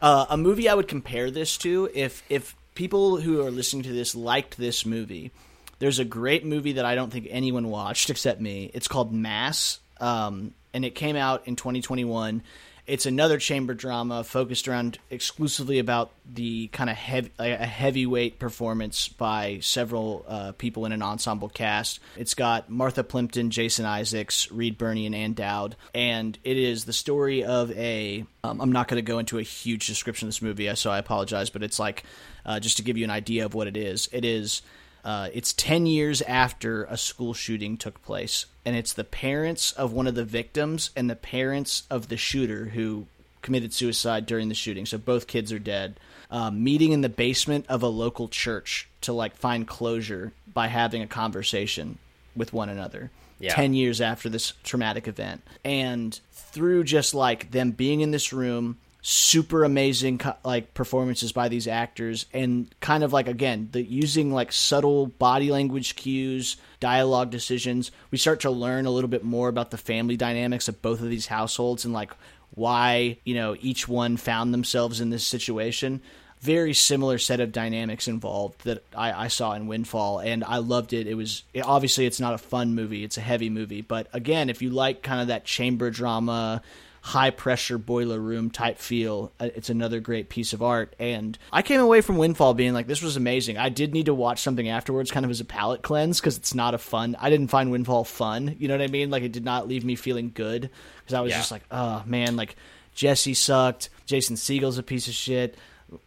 [0.00, 3.92] Uh, a movie I would compare this to if if people who are listening to
[3.92, 5.30] this liked this movie.
[5.78, 8.70] There's a great movie that I don't think anyone watched except me.
[8.74, 12.42] It's called Mass, um, and it came out in 2021.
[12.84, 19.06] It's another chamber drama focused around exclusively about the kind of heavy, a heavyweight performance
[19.06, 22.00] by several uh, people in an ensemble cast.
[22.16, 26.92] It's got Martha Plimpton, Jason Isaacs, Reed Birney, and Ann Dowd, and it is the
[26.92, 28.24] story of a.
[28.42, 30.98] Um, I'm not going to go into a huge description of this movie, so I
[30.98, 32.02] apologize, but it's like
[32.44, 34.08] uh, just to give you an idea of what it is.
[34.12, 34.62] It is.
[35.04, 39.92] Uh, it's 10 years after a school shooting took place, and it's the parents of
[39.92, 43.06] one of the victims and the parents of the shooter who
[43.42, 44.86] committed suicide during the shooting.
[44.86, 45.98] So both kids are dead.
[46.30, 51.02] Um, meeting in the basement of a local church to like find closure by having
[51.02, 51.98] a conversation
[52.34, 53.10] with one another.
[53.38, 53.54] Yeah.
[53.54, 55.42] 10 years after this traumatic event.
[55.64, 61.66] And through just like them being in this room, super amazing like performances by these
[61.66, 67.92] actors and kind of like again the using like subtle body language cues dialogue decisions
[68.10, 71.08] we start to learn a little bit more about the family dynamics of both of
[71.08, 72.12] these households and like
[72.54, 76.02] why you know each one found themselves in this situation
[76.40, 80.92] very similar set of dynamics involved that I, I saw in Windfall, and I loved
[80.92, 81.06] it.
[81.06, 83.80] It was it, obviously it's not a fun movie; it's a heavy movie.
[83.80, 86.60] But again, if you like kind of that chamber drama,
[87.04, 90.94] high pressure boiler room type feel, uh, it's another great piece of art.
[91.00, 93.58] And I came away from Windfall being like, this was amazing.
[93.58, 96.54] I did need to watch something afterwards, kind of as a palate cleanse, because it's
[96.54, 97.16] not a fun.
[97.20, 98.54] I didn't find Windfall fun.
[98.58, 99.10] You know what I mean?
[99.10, 101.38] Like it did not leave me feeling good because I was Yeah.
[101.38, 102.54] just like, oh man, like
[102.94, 103.88] Jesse sucked.
[104.06, 105.56] Jason Segel's a piece of shit.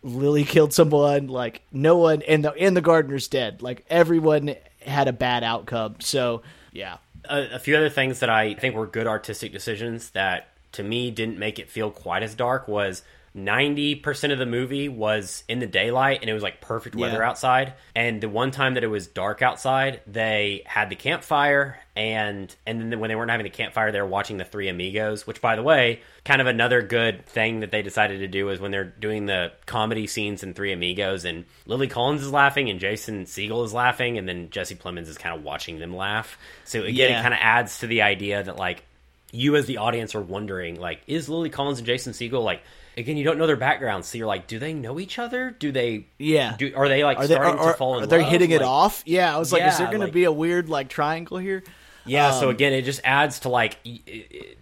[0.02, 1.28] Lily killed someone.
[1.28, 3.62] Like no one, and the and the gardener's dead.
[3.62, 5.96] Like everyone had a bad outcome.
[6.00, 6.42] So
[6.72, 6.98] yeah,
[7.30, 11.12] a, a few other things that I think were good artistic decisions that to me
[11.12, 13.02] didn't make it feel quite as dark was
[13.38, 17.28] 90% of the movie was in the daylight and it was like perfect weather Yeah.
[17.28, 17.74] outside.
[17.94, 22.80] And the one time that it was dark outside, they had the campfire and and
[22.92, 25.58] then when they weren't having the campfire, they were watching the Three Amigos, which by
[25.58, 28.84] the way, kind of another good thing that they decided to do is when they're
[28.86, 33.66] doing the comedy scenes in Three Amigos and Lily Collins is laughing and Jason Segel
[33.66, 36.38] is laughing and then Jesse Plemons is kind of watching them laugh.
[36.64, 37.20] So again, Yeah.
[37.20, 38.84] it kind of adds to the idea that like
[39.32, 42.62] you as the audience are wondering like is Lily Collins and Jason Segel like
[42.98, 45.72] again you don't know their backgrounds so you're like do they know each other do
[45.72, 46.56] they Yeah.
[46.58, 48.32] do, are they like Are they starting are, to fall in are they love?
[48.32, 49.04] hitting it off?
[49.06, 51.64] Yeah, I was like, is there going to like- be a weird like triangle here?
[52.08, 53.80] yeah so Um, again it just adds to like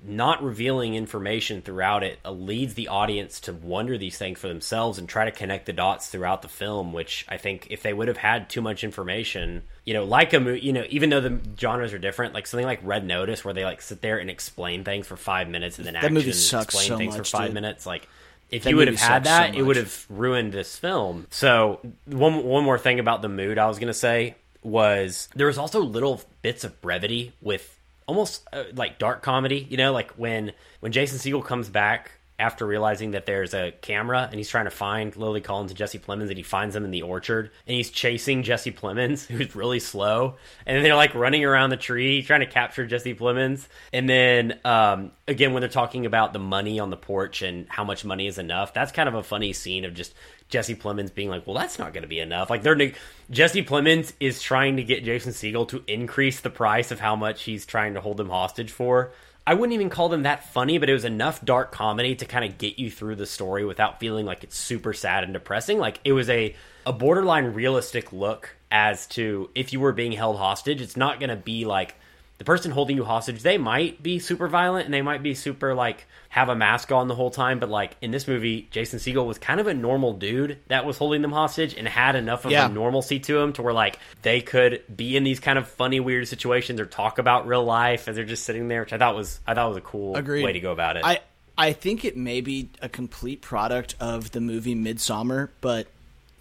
[0.03, 4.97] not revealing information throughout it uh, leads the audience to wonder these things for themselves
[4.97, 8.07] and try to connect the dots throughout the film which i think if they would
[8.07, 11.39] have had too much information you know like a movie, you know even though the
[11.59, 14.83] genres are different like something like red notice where they like sit there and explain
[14.83, 17.37] things for five minutes and then That movie action sucks explain so things much, for
[17.37, 17.53] five dude.
[17.55, 18.07] minutes like
[18.49, 21.25] if That you would have had sucks so that, it would have ruined this film.
[21.31, 25.57] So one one more thing about the mood I was gonna say was there was
[25.57, 29.65] also little bits of brevity with almost uh, like dark comedy.
[29.69, 32.11] You know, like when when Jason Segel comes back
[32.43, 35.97] after realizing that there's a camera and he's trying to find Lily Collins and Jesse
[35.97, 39.79] Plemons and he finds them in the orchard and he's chasing Jesse Plemons who's really
[39.79, 40.35] slow.
[40.65, 43.67] And they're like running around the tree trying to capture Jesse Plemons.
[43.93, 47.85] And then um, again when they're talking about the money on the porch and how
[47.85, 50.13] much money is enough that's kind of a funny scene of just
[50.49, 52.49] Jesse Plemons being like well that's not going to be enough.
[52.49, 52.97] Like they're neg-
[53.31, 57.43] Jesse Plemons is trying to get Jason Segel to increase the price of how much
[57.43, 59.13] he's trying to hold him hostage for
[59.45, 62.45] I wouldn't even call them that funny, but it was enough dark comedy to kind
[62.45, 65.79] of get you through the story without feeling like it's super sad and depressing.
[65.79, 70.37] Like it was a a borderline realistic look as to if you were being held
[70.37, 70.81] hostage.
[70.81, 71.95] It's not going to be like
[72.43, 73.41] the person holding you hostage.
[73.41, 77.07] They might be super violent and they might be super like have a mask on
[77.07, 80.13] the whole time, but like in this movie, Jason Segel was kind of a normal
[80.13, 82.65] dude that was holding them hostage and had enough of Yeah.
[82.65, 86.01] a normalcy to him to where like they could be in these kind of funny,
[86.01, 89.15] weird situations or talk about real life as they're just sitting there, which I thought
[89.15, 90.43] was I thought was a cool Agreed.
[90.43, 91.05] way to go about it.
[91.05, 91.21] I
[91.57, 95.87] I think it may be a complete product of the movie Midsommar, but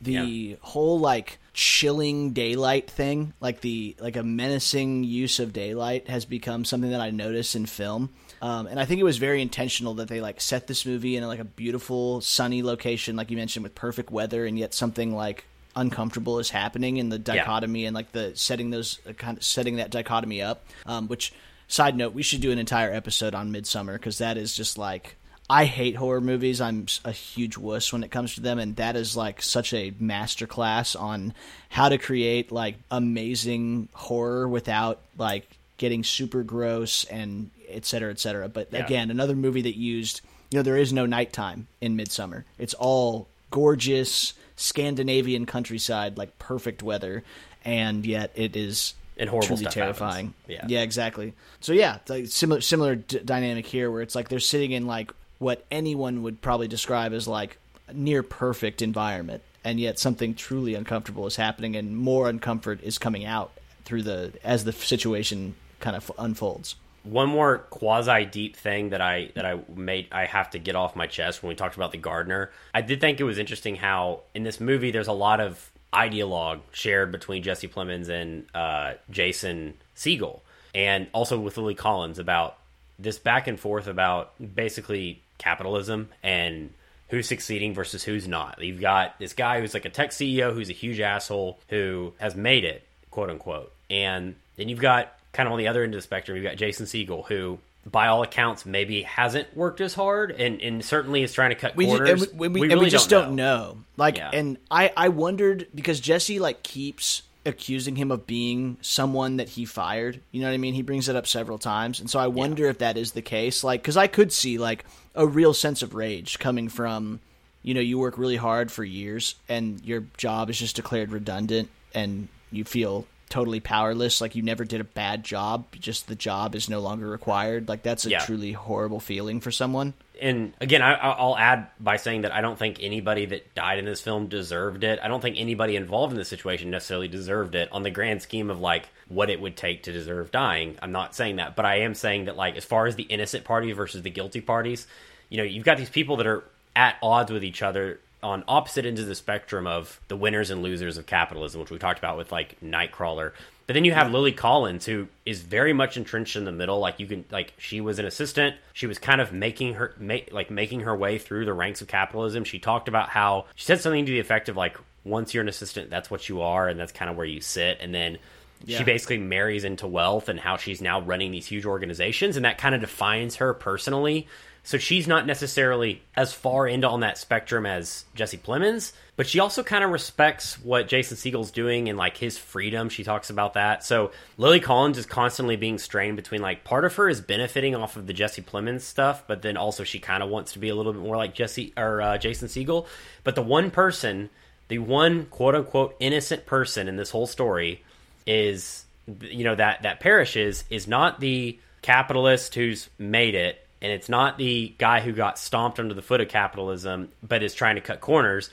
[0.00, 0.56] the Yeah.
[0.62, 6.64] whole like chilling daylight thing, like the like a menacing use of daylight, has become
[6.64, 8.10] something that I notice in film.
[8.40, 11.26] Um, and I think it was very intentional that they like set this movie in
[11.26, 15.44] like a beautiful sunny location, like you mentioned, with perfect weather, and yet something like
[15.76, 19.76] uncomfortable is happening in the dichotomy and like the setting those uh, kind of setting
[19.76, 20.64] that dichotomy up.
[20.86, 21.32] Um, which
[21.68, 25.16] side note, we should do an entire episode on Midsommar because that is just like
[25.52, 26.62] I hate horror movies.
[26.62, 29.90] I'm a huge wuss when it comes to them, and that is like such a
[29.92, 31.34] masterclass on
[31.68, 35.46] how to create like amazing horror without like
[35.76, 38.48] getting super gross and et cetera, et cetera.
[38.48, 38.84] But Yeah.
[38.84, 42.44] again, another movie that used you know there is no nighttime in Midsommar.
[42.58, 47.24] It's all gorgeous Scandinavian countryside, like perfect weather,
[47.64, 50.34] and yet it is And horrible truly terrifying.
[50.48, 50.48] happens.
[50.48, 50.64] Yeah.
[50.78, 51.34] yeah, exactly.
[51.60, 55.10] So yeah, like similar similar d- dynamic here, where it's like they're sitting in like
[55.42, 60.74] what anyone would probably describe as like a near perfect environment, and yet something truly
[60.74, 63.50] uncomfortable is happening, and more uncomfort is coming out
[63.84, 66.76] through the as the situation kind of unfolds.
[67.02, 70.94] one more quasi deep thing that I that I made I have to get off
[70.94, 72.50] my chest when we talked about the gardener.
[72.72, 76.60] I did think it was interesting how in this movie there's a lot of ideologue
[76.72, 80.40] shared between Jesse Plemons and uh, Jason Segel,
[80.74, 82.58] and also with Lily Collins about
[82.98, 86.70] this back and forth about basically capitalism and
[87.08, 88.62] who's succeeding versus who's not.
[88.62, 92.34] You've got this guy who's like a tech CEO who's a huge asshole who has
[92.34, 93.72] made it, quote unquote.
[93.90, 96.56] And then you've got kind of on the other end of the spectrum, you've got
[96.56, 101.32] Jason Segel who by all accounts maybe hasn't worked as hard and, and certainly is
[101.32, 102.32] trying to cut we just, corners.
[102.32, 103.78] we, we, We and we just don't know.
[103.96, 104.30] Like, Yeah.
[104.32, 109.64] and I I wondered because Jesse like keeps accusing him of being someone that he
[109.64, 110.20] fired.
[110.30, 110.74] You know what I mean?
[110.74, 113.64] He brings it up several times, and so I wonder if that is the case.
[113.64, 114.84] Like, because I could see like
[115.14, 117.20] a real sense of rage coming from,
[117.62, 121.68] you know, you work really hard for years, and your job is just declared redundant,
[121.94, 126.54] and you feel totally powerless like you never did a bad job just the job
[126.54, 128.18] is no longer required like that's a Yeah.
[128.18, 132.56] truly horrible feeling for someone and again, I, I'll add by saying that I don't
[132.56, 135.00] think anybody that died in this film deserved it.
[135.02, 138.48] I don't think anybody involved in this situation necessarily deserved it on the grand scheme
[138.48, 140.76] of like what it would take to deserve dying.
[140.82, 143.44] I'm not saying that, but I am saying that like as far as the innocent
[143.44, 144.86] party versus the guilty parties,
[145.28, 146.44] you know, you've got these people that are
[146.74, 150.62] at odds with each other on opposite ends of the spectrum of the winners and
[150.62, 153.32] losers of capitalism, which we talked about with like Nightcrawler.
[153.66, 156.78] But then you have Lily Collins, who is very much entrenched in the middle.
[156.78, 158.56] Like you can, like she was an assistant.
[158.72, 161.88] She was kind of making her, make, like making her way through the ranks of
[161.88, 162.44] capitalism.
[162.44, 165.48] She talked about how she said something to the effect of like, once you're an
[165.48, 167.78] assistant, that's what you are, and that's kind of where you sit.
[167.80, 168.18] And then
[168.64, 168.78] Yeah.
[168.78, 172.58] she basically marries into wealth and how she's now running these huge organizations, and that
[172.58, 174.26] kind of defines her personally.
[174.64, 179.40] So she's not necessarily as far into on that spectrum as Jesse Plemons, but she
[179.40, 182.88] also kind of respects what Jason Segel's doing and like his freedom.
[182.88, 183.84] She talks about that.
[183.84, 187.96] So Lily Collins is constantly being strained between like part of her is benefiting off
[187.96, 190.76] of the Jesse Plemons stuff, but then also she kind of wants to be a
[190.76, 192.86] little bit more like Jesse or uh, Jason Segel.
[193.24, 194.30] But the one person,
[194.68, 197.82] the one quote unquote innocent person in this whole story
[198.26, 198.84] is
[199.20, 204.38] you know that that perishes is not the capitalist who's made it and it's not
[204.38, 208.00] the guy who got stomped under the foot of capitalism but is trying to cut
[208.00, 208.48] corners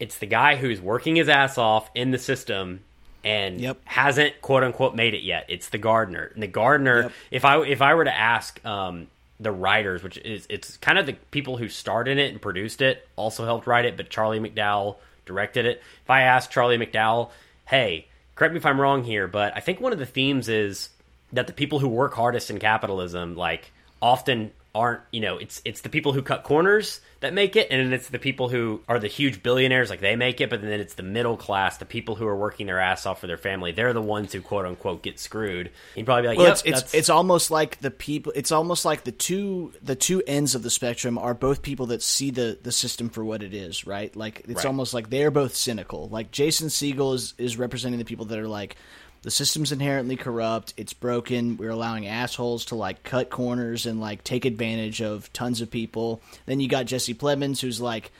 [0.00, 2.80] it's the guy who's working his ass off in the system
[3.24, 3.78] and Yep.
[3.84, 7.12] hasn't quote unquote made it yet it's the gardener and the gardener Yep.
[7.30, 9.06] if i if i were to ask um
[9.38, 13.06] the writers which is it's kind of the people who started it and produced it
[13.14, 14.96] also helped write it but charlie mcdowell
[15.26, 17.30] directed it if i asked charlie mcdowell
[17.68, 18.06] hey
[18.42, 20.88] correct me if i'm wrong here but i think one of the themes is
[21.32, 23.70] that the people who work hardest in capitalism like
[24.00, 27.78] often aren't you know it's it's the people who cut corners that make it and
[27.78, 30.80] then it's the people who are the huge billionaires like they make it but then
[30.80, 33.70] it's the middle class the people who are working their ass off for their family
[33.70, 36.82] they're the ones who quote unquote get screwed you'd probably be like Well, yep, it's
[36.84, 38.32] it's, it's almost like the people.
[38.34, 42.02] It's almost like the two the two ends of the spectrum are both people that
[42.02, 44.14] see the the system for what it is, right?
[44.16, 44.66] Like it's Right.
[44.66, 46.08] almost like they're both cynical.
[46.08, 48.76] Like Jason Segel is is representing the people that are like.
[49.22, 50.74] The system's inherently corrupt.
[50.76, 51.56] It's broken.
[51.56, 56.20] We're allowing assholes to like cut corners and like take advantage of tons of people.
[56.46, 58.10] Then you got Jesse Plemons, who's like,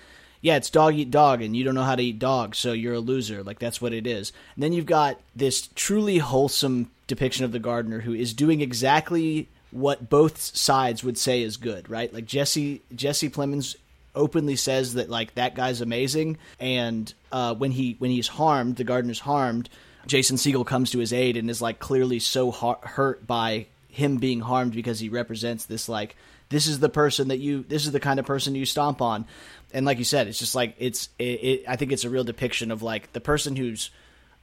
[0.41, 2.95] yeah, it's dog eat dog, and you don't know how to eat dog, so you're
[2.95, 3.43] a loser.
[3.43, 4.33] Like that's what it is.
[4.55, 9.49] And then you've got this truly wholesome depiction of the gardener who is doing exactly
[9.71, 12.13] what both sides would say is good, right?
[12.13, 13.77] Like Jesse Jesse Plemons
[14.15, 18.85] openly says that like that guy's amazing, and uh, when he when he's harmed, the
[18.85, 19.69] gardener's harmed.
[20.07, 24.41] Jason Segel comes to his aid and is like clearly so hurt by him being
[24.41, 26.17] harmed because he represents this like
[26.49, 29.27] this is the person that you this is the kind of person you stomp on.
[29.73, 32.25] And like you said it's just like it's it, it i think it's a real
[32.25, 33.91] depiction of like the person who's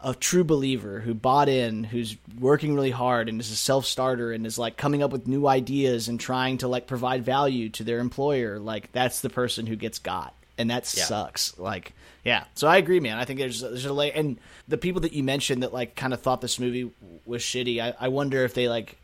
[0.02, 4.46] a true believer who bought in who's working really hard and is a self-starter and
[4.46, 8.00] is like coming up with new ideas and trying to like provide value to their
[8.00, 8.60] employer.
[8.60, 11.06] Like that's the person who gets got and that Yeah.
[11.06, 11.94] sucks like
[12.24, 14.38] yeah so i agree man i think there's there's a lay and
[14.68, 16.92] the people that you mentioned that like kind of thought this movie
[17.26, 18.98] was shitty i, I wonder if they like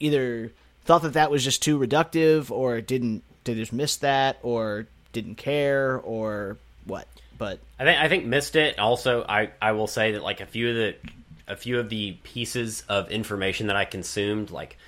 [0.00, 0.52] either
[0.84, 4.86] thought that that was just too reductive or didn't Did they just miss that or
[5.12, 8.78] didn't care or what but I think I think missed it.
[8.78, 10.96] Also, I I will say that like a few of the
[11.46, 14.78] a few of the pieces of information that I consumed, like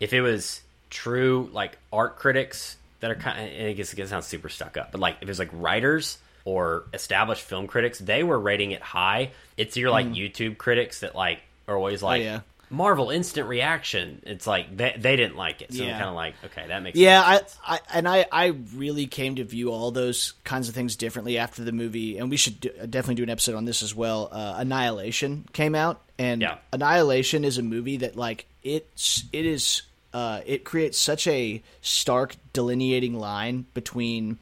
[0.00, 4.08] if it was true, like art critics that are kind, of, and I guess it
[4.08, 7.98] sounds super stuck up, but like if it was like writers or established film critics,
[7.98, 9.30] they were rating it high.
[9.56, 12.22] It's your like YouTube critics that like are always like.
[12.22, 12.24] Mm.
[12.24, 12.40] Oh, yeah.
[12.70, 14.20] Marvel instant reaction.
[14.26, 16.98] It's like they, they didn't like it, so I'm kind of like, okay, that makes
[16.98, 17.40] yeah I.
[17.76, 21.64] I and I, I really came to view all those kinds of things differently after
[21.64, 24.56] the movie and we should do, definitely do an episode on this as well uh,
[24.58, 26.58] annihilation came out and Yeah.
[26.70, 29.80] annihilation is a movie that like it's it is
[30.12, 34.38] uh, it creates such a stark delineating line between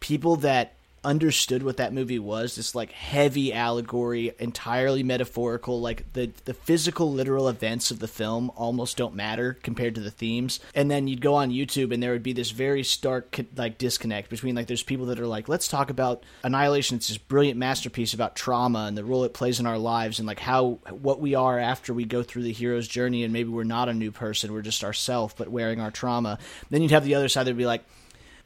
[0.00, 6.30] people that understood what that movie was this like heavy allegory entirely metaphorical like the
[6.44, 10.60] the physical literal events of the film almost don't matter compared to the themes.
[10.74, 14.28] And then you'd go on youtube and there would be this very stark like disconnect
[14.28, 16.96] between like there's people that are like let's talk about annihilation.
[16.96, 20.28] It's this brilliant masterpiece about trauma and the role it plays in our lives and
[20.28, 23.64] like how what we are after we go through the hero's journey and maybe we're
[23.64, 26.38] not a new person we're just ourself but wearing our trauma.
[26.68, 27.84] Then you'd have the other side that'd be like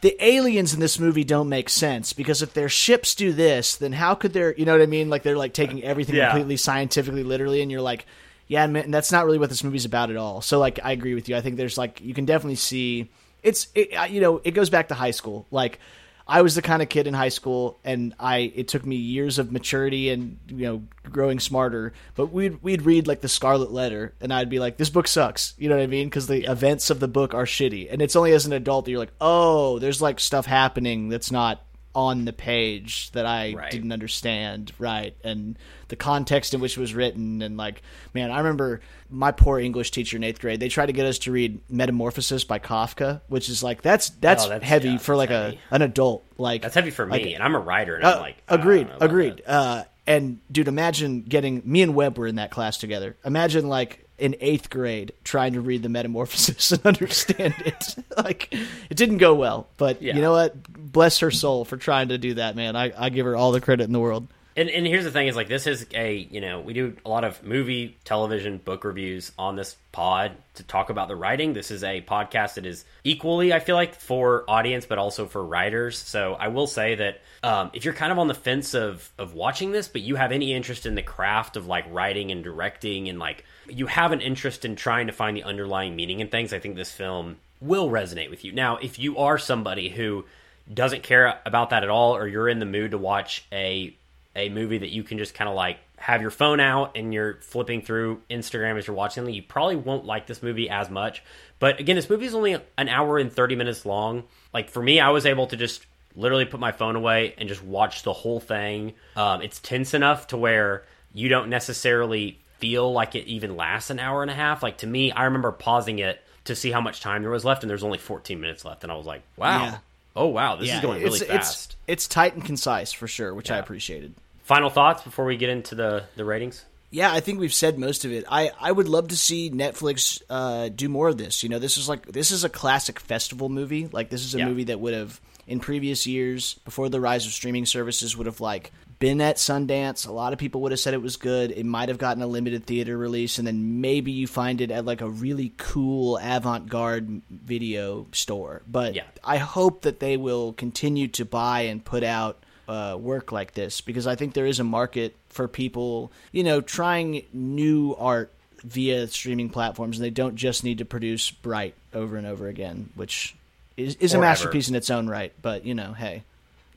[0.05, 3.91] the aliens in this movie don't make sense because if their ships do this, then
[3.95, 5.09] how could their you know what I mean?
[5.09, 6.29] Like they're like taking everything Yeah.
[6.29, 8.05] completely scientifically literally, and you're like,
[8.47, 10.43] yeah, man, that's not really what this movie's about at all.
[10.43, 11.37] So like, I agree with you.
[11.37, 13.11] I think there's like you can definitely see
[13.43, 15.47] it's it, uh, you know it goes back to high school.
[15.51, 15.81] Like
[16.27, 19.39] I was the kind of kid in high school, and I it took me years
[19.39, 21.93] of maturity and you know growing smarter.
[22.15, 25.55] But we'd we'd read like the Scarlet Letter, and I'd be like, "This book sucks."
[25.59, 26.09] You know what I mean?
[26.09, 28.91] Because the events of the book are shitty, and it's only as an adult that
[28.91, 31.63] you're like, "Oh, there's like stuff happening that's not."
[31.95, 33.71] On the page that I Right.
[33.71, 35.15] didn't understand, right?
[35.23, 35.57] And
[35.89, 37.83] the context in which it was written, and like,
[38.15, 38.81] man, I remember
[39.11, 40.59] my poor English teacher in eighth grade.
[40.59, 44.45] They tried to get us to read Metamorphosis by Kafka, which is like that's that's,
[44.47, 45.59] Oh, that's- heavy yeah, for that's like heavy.
[45.71, 46.25] a an adult.
[46.37, 48.89] Like That's heavy for me, like- and I'm a writer, and uh, I'm like, agreed,
[49.01, 49.43] agreed.
[49.47, 53.17] Uh, And dude, imagine getting me and Webb were in that class together.
[53.25, 57.95] Imagine like in eighth grade trying to read the Metamorphosis and understand it.
[58.17, 58.53] like
[58.91, 60.15] it didn't go well, but Yeah.
[60.15, 60.55] you know what?
[60.95, 62.77] Bless her soul for trying to do that, man.
[62.77, 64.29] I, I give her all the credit in the world.
[64.57, 67.09] And, and here's the thing: is like this is a you know we do a
[67.09, 71.53] lot of movie, television, book reviews on this pod to talk about the writing.
[71.53, 75.45] This is a podcast that is equally, I feel like, for audience, but also for
[75.45, 75.99] writers.
[75.99, 79.35] So I will say that um, if you're kind of on the fence of of
[79.35, 83.09] watching this, but you have any interest in the craft of like writing and directing,
[83.09, 86.53] and like you have an interest in trying to find the underlying meaning in things,
[86.53, 88.53] I think this film will resonate with you.
[88.53, 90.27] Now, if you are somebody who
[90.73, 93.97] doesn't care about that at all, or you're in the mood to watch a
[94.37, 97.35] a movie that you can just kind of like have your phone out and you're
[97.41, 101.23] flipping through Instagram as you're watching it, you probably won't like this movie as much.
[101.61, 104.25] But again, this movie is only an hour and 30 minutes long.
[104.53, 105.87] Like for me, I was able to just
[106.17, 108.95] literally put my phone away and just watch the whole thing.
[109.17, 114.01] Um, it's tense enough to where you don't necessarily feel like it even lasts an
[114.01, 114.63] hour and a half.
[114.63, 117.63] Like to me, I remember pausing it to see how much time there was left,
[117.63, 119.65] and there's only 14 minutes left, and I was like, wow.
[119.65, 119.79] Yeah.
[120.17, 121.73] Oh wow, this is going really it's, fast.
[121.73, 124.15] It's, it's tight and concise for sure, which I appreciated.
[124.45, 126.65] Final thoughts before we get into the the ratings?
[126.91, 128.25] Yeah, I think we've said most of it.
[128.31, 131.43] I, I would love to see Netflix uh, do more of this.
[131.43, 133.89] You know, this is like this is a classic festival movie.
[133.91, 134.47] Like this is a Yeah.
[134.47, 138.41] movie that would have in previous years before the rise of streaming services would have
[138.41, 140.07] like been at Sundance.
[140.07, 141.51] A lot of people would have said it was good.
[141.51, 144.85] It might have gotten a limited theater release, and then maybe you find it at
[144.85, 148.63] like a really cool avant-garde video store.
[148.71, 149.05] But Yeah.
[149.23, 152.39] I hope that they will continue to buy and put out
[152.69, 156.61] uh, work like this because I think there is a market for people, you know,
[156.63, 158.33] trying new art
[158.63, 162.89] via streaming platforms, and they don't just need to produce Bright over and over again,
[162.95, 163.37] which
[163.77, 164.23] is, is a ever.
[164.23, 165.33] masterpiece in its own right.
[165.43, 166.23] But you know, hey,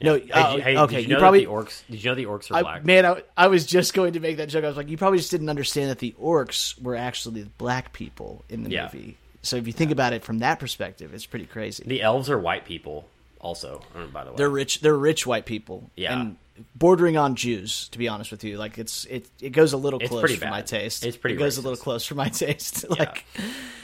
[0.01, 1.45] no, oh, hey, okay, you, you probably.
[1.45, 1.83] the orcs?
[1.89, 2.85] Did you know the orcs are I, black?
[2.85, 4.63] man, I, I was just going to make that joke.
[4.63, 8.43] I was like, you probably just didn't understand that the orcs were actually black people
[8.49, 8.89] in the Yeah.
[8.93, 9.17] movie.
[9.41, 11.83] So if you think about it from that perspective, it's pretty crazy.
[11.85, 13.07] the elves are white people.
[13.39, 13.81] Also,
[14.11, 14.81] by the way, They're rich.
[14.81, 15.89] They're rich white people.
[15.95, 16.19] Yeah.
[16.19, 16.37] and
[16.75, 17.87] bordering on Jews.
[17.89, 20.47] To be honest with you, like it's it it goes a little It's close for
[20.49, 21.05] my taste.
[21.05, 22.89] It's pretty It goes a little close for my taste.
[22.89, 23.25] like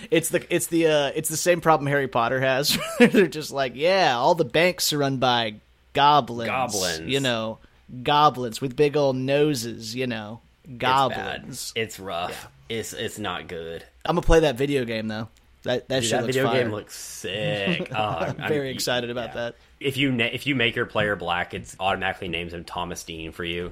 [0.09, 2.77] it's the it's the uh, it's the same problem Harry Potter has.
[2.99, 5.55] They're just like, yeah, all the banks are run by
[5.93, 6.49] goblins.
[6.49, 6.99] Goblins.
[7.11, 7.59] you know,
[8.03, 9.95] goblins with big old noses.
[9.95, 11.71] You know, It's goblins.
[11.73, 11.81] bad.
[11.83, 12.47] It's rough.
[12.69, 13.83] It's it's not good.
[14.05, 15.29] I'm gonna play that video game though.
[15.63, 16.63] That that Dude, that video fire.
[16.63, 17.89] game looks sick.
[17.95, 19.33] Oh, I'm, I'm very I'm- excited about yeah.
[19.35, 19.55] that.
[19.79, 23.31] If you na- if you make your player black, it automatically names him Thomas Dean
[23.31, 23.71] for you.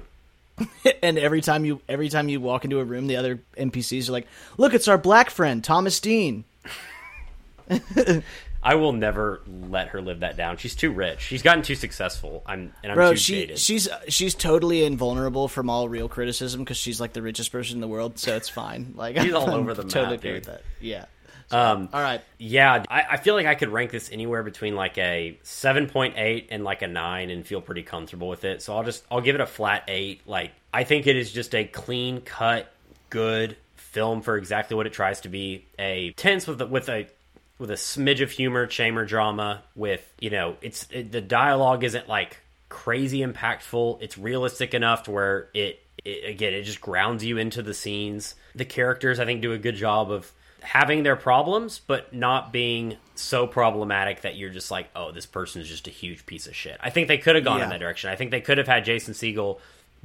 [1.02, 4.12] and every time you every time you walk into a room, the other NPCs are
[4.12, 4.26] like,
[4.58, 6.44] "Look, it's our black friend Thomas Dean."
[8.62, 10.56] I will never let her live that down.
[10.56, 11.20] She's too rich.
[11.20, 12.42] She's gotten too successful.
[12.46, 13.58] I'm and I'm Bro, too she jaded.
[13.58, 17.80] she's she's totally invulnerable from all real criticism because she's like the richest person in
[17.80, 18.94] the world, so it's fine.
[18.96, 20.34] Like She's all I'm over the totally map, okay dude.
[20.34, 20.62] with that.
[20.80, 21.04] Yeah.
[21.50, 22.20] um, All right.
[22.38, 26.14] Yeah, I, I feel like I could rank this anywhere between like a seven point
[26.16, 28.62] eight and like a nine, and feel pretty comfortable with it.
[28.62, 30.20] So I'll just I'll give it a flat eight.
[30.26, 32.72] Like I think it is just a clean cut,
[33.10, 35.66] good film for exactly what it tries to be.
[35.78, 37.06] A tense with a, with a
[37.62, 39.62] with a smidge of humor, chamber drama.
[39.74, 42.38] With you know, it's it, the dialogue isn't like
[42.68, 44.02] crazy impactful.
[44.02, 48.34] It's realistic enough to where it, it again it just grounds you into the scenes.
[48.56, 52.96] The characters I think do a good job of having their problems, but not being
[53.14, 56.54] so problematic that you're just like, oh, this person is just a huge piece of
[56.54, 56.78] shit.
[56.80, 58.10] I think they could have gone in that direction.
[58.10, 59.58] I think they could have had Jason Segel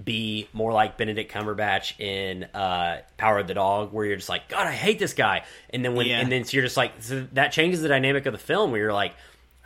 [0.03, 4.47] be more like Benedict Cumberbatch in uh, Power of the Dog, where you're just like,
[4.47, 6.19] God, I hate this guy, and then when Yeah.
[6.19, 8.79] and then so you're just like, so that changes the dynamic of the film, where
[8.81, 9.13] you're like.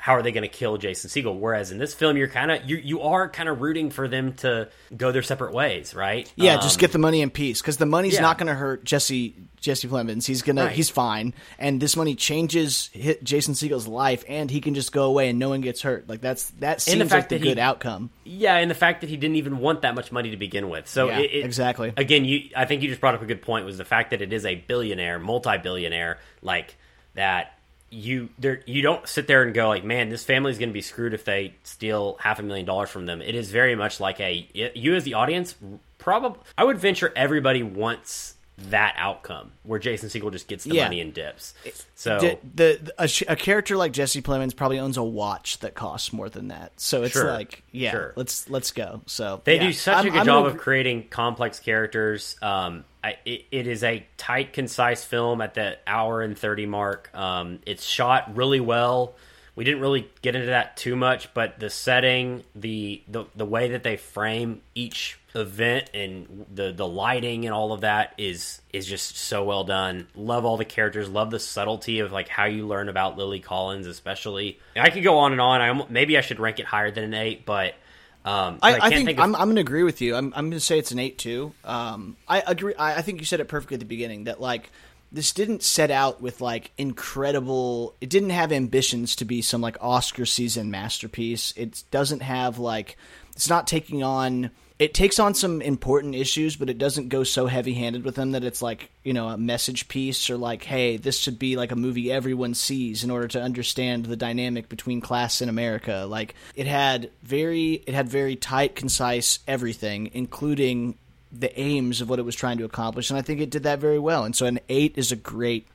[0.03, 1.37] How are they going to kill Jason Segel?
[1.37, 4.33] Whereas in this film, you're kind of you you are kind of rooting for them
[4.37, 6.31] to go their separate ways, right?
[6.35, 8.21] Yeah, Um, just get the money in peace because the money's yeah.
[8.21, 10.25] not going to hurt Jesse Jesse Plemons.
[10.25, 10.71] He's gonna Right.
[10.71, 15.03] he's fine, and this money changes hit Jason Segel's life, and he can just go
[15.03, 16.09] away and no one gets hurt.
[16.09, 18.09] Like that's that seems the like the he- good outcome.
[18.23, 20.87] Yeah, and the fact that he didn't even want that much money to begin with.
[20.87, 21.93] So Yeah, it, it- exactly.
[21.95, 24.23] Again, you I think you just brought up a good point was the fact that
[24.23, 26.75] it is a billionaire, multi-billionaire, like
[27.13, 27.53] that
[27.91, 30.81] you there you don't sit there and go like, man, this family's going to be
[30.81, 33.21] screwed if they steal half a million dollars from them.
[33.21, 35.55] It is very much like a you as the audience
[35.97, 38.35] probably I would venture everybody wants
[38.69, 40.83] that outcome where Jason Segel just gets the Yeah.
[40.83, 41.53] money and dips.
[41.95, 46.13] So the, the a, a character like Jesse Plemons probably owns a watch that costs
[46.13, 46.71] more than that.
[46.79, 48.13] So it's Sure, like, yeah, sure.
[48.15, 49.01] let's let's go.
[49.07, 49.63] So They yeah.
[49.63, 52.35] do such I'm- a good I'm job gonna of creating complex characters.
[52.41, 57.09] Um, It, it is a tight, concise film at the hour and thirty mark.
[57.13, 59.15] Um, it's shot really well
[59.55, 63.69] we didn't really get into that too much, but the setting, the the, the way
[63.69, 68.85] that they frame each event and the the lighting and all of that is is
[68.85, 70.07] just so well done.
[70.15, 71.09] Love all the characters.
[71.09, 74.59] Love the subtlety of like how you learn about Lily Collins, especially.
[74.75, 75.61] I could go on and on.
[75.61, 77.75] I maybe I should rank it higher than an eight, but
[78.23, 79.23] um, I, I, I, think, think of...
[79.23, 80.15] I'm, I'm going to agree with you.
[80.15, 81.53] I'm, I'm going to say it's an eight too.
[81.63, 82.75] Um, I agree.
[82.75, 84.69] I, I think you said it perfectly at the beginning that like
[85.11, 89.75] this didn't set out with like incredible it didn't have ambitions to be some like
[89.81, 92.97] oscar season masterpiece it doesn't have like
[93.33, 94.51] it's not taking on
[94.81, 98.31] it takes on some important issues but it doesn't go so heavy handed with them
[98.31, 101.71] that it's like you know a message piece or like hey this should be like
[101.71, 106.35] a movie everyone sees in order to understand the dynamic between class in america like
[106.55, 110.97] it had very it had very tight concise everything including
[111.31, 113.79] the aims of what it was trying to accomplish, and I think it did that
[113.79, 114.25] very well.
[114.25, 115.67] And so an eight is a great.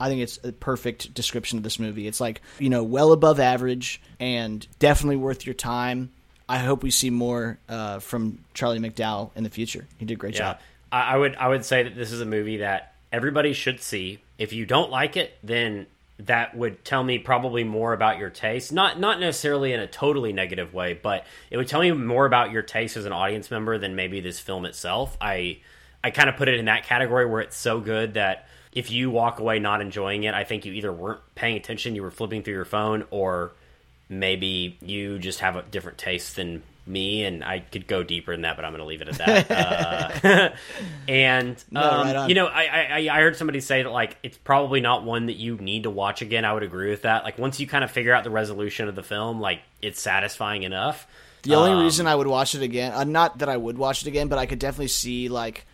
[0.00, 2.06] I think it's a perfect description of this movie.
[2.06, 6.10] It's like you know well above average and definitely worth your time.
[6.48, 9.86] I hope we see more uh, from Charlie McDowell in the future.
[9.98, 10.38] He did a great yeah.
[10.38, 10.58] job.
[10.92, 14.20] I would I would say that this is a movie that everybody should see.
[14.36, 15.86] If you don't like it, then
[16.18, 18.72] that would tell me probably more about your taste.
[18.72, 22.50] Not not necessarily in a totally negative way, but it would tell me more about
[22.50, 25.16] your taste as an audience member than maybe this film itself.
[25.20, 25.60] I
[26.04, 29.10] I kind of put it in that category where it's so good that if you
[29.10, 32.42] walk away not enjoying it, I think you either weren't paying attention, you were flipping
[32.42, 33.52] through your phone, or
[34.18, 38.42] maybe you just have a different taste than me, and I could go deeper than
[38.42, 40.24] that, but I'm going to leave it at that.
[40.24, 40.50] uh,
[41.08, 44.36] and no, um, right you know, I, I, I heard somebody say that like it's
[44.36, 46.44] probably not one that you need to watch again.
[46.44, 47.24] I would agree with that.
[47.24, 50.62] Like once you kind of figure out the resolution of the film, like it's satisfying
[50.64, 51.06] enough.
[51.42, 54.02] The only um, reason I would watch it again, uh, not that I would watch
[54.02, 55.66] it again, but I could definitely see like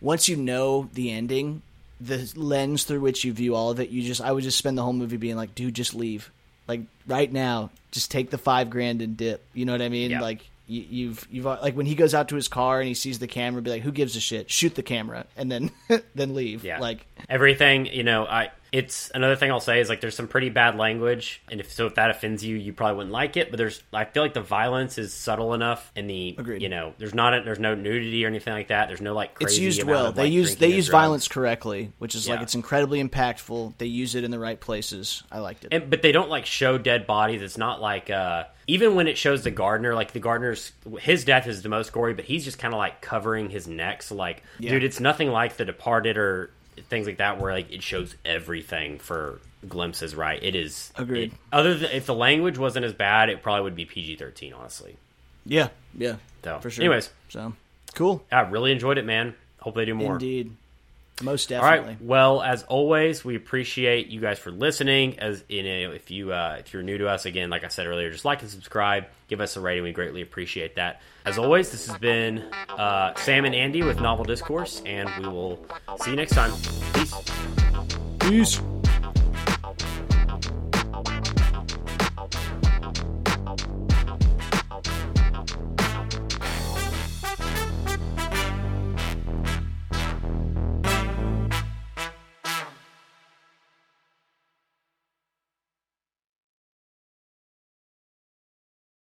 [0.00, 1.62] once you know the ending,
[2.00, 4.76] the lens through which you view all of it, you just I would just spend
[4.76, 6.30] the whole movie being like, dude, just leave.
[6.66, 9.44] Like right now, just take the five grand and dip.
[9.52, 10.10] You know what I mean?
[10.10, 10.20] Yeah.
[10.20, 12.94] Like you, you've you've uh, like when he goes out to his car and he
[12.94, 14.50] sees the camera, be like, "Who gives a shit?
[14.50, 15.70] Shoot the camera and then
[16.14, 17.86] then leave." Yeah, like everything.
[17.86, 21.40] You know, I it's another thing I'll say is like there's some pretty bad language,
[21.48, 23.52] and if so, if that offends you, you probably wouldn't like it.
[23.52, 26.60] But there's, I feel like the violence is subtle enough, and the Agreed.
[26.60, 28.88] you know, there's not a, there's no nudity or anything like that.
[28.88, 30.06] There's no like it's used well.
[30.06, 32.34] Of, they like, use they use violence correctly, which is yeah.
[32.34, 33.78] like it's incredibly impactful.
[33.78, 35.22] They use it in the right places.
[35.30, 37.42] I liked it, and, but they don't like show dead bodies.
[37.42, 41.46] It's not like uh even when it shows the gardener, like the gardener's his death
[41.46, 44.02] is the most gory, but he's just kind of like covering his neck.
[44.02, 44.70] So like, yeah.
[44.70, 46.50] dude, it's nothing like The Departed or
[46.88, 50.42] things like that where like it shows everything for glimpses right?
[50.42, 51.32] It is agreed.
[51.32, 54.96] it, other than if the language wasn't as bad it probably would be pg-13 honestly.
[55.46, 56.84] Yeah yeah so for sure.
[56.84, 57.10] anyways.
[57.28, 57.54] So
[57.94, 58.24] cool.
[58.30, 59.34] I really enjoyed it man.
[59.60, 60.12] Hope they do more.
[60.14, 60.54] Indeed
[61.22, 61.78] most definitely.
[61.78, 62.02] All right.
[62.02, 65.18] Well, as always, we appreciate you guys for listening.
[65.20, 67.86] As you know, if you uh, if you're new to us, again, like I said
[67.86, 69.84] earlier, just like and subscribe, give us a rating.
[69.84, 71.02] We greatly appreciate that.
[71.24, 72.38] As always, this has been
[72.68, 75.64] uh, Sam and Andy with Novel Discourse, and we will
[76.02, 76.52] see you next time.
[76.94, 77.14] Peace.
[78.18, 78.73] Peace.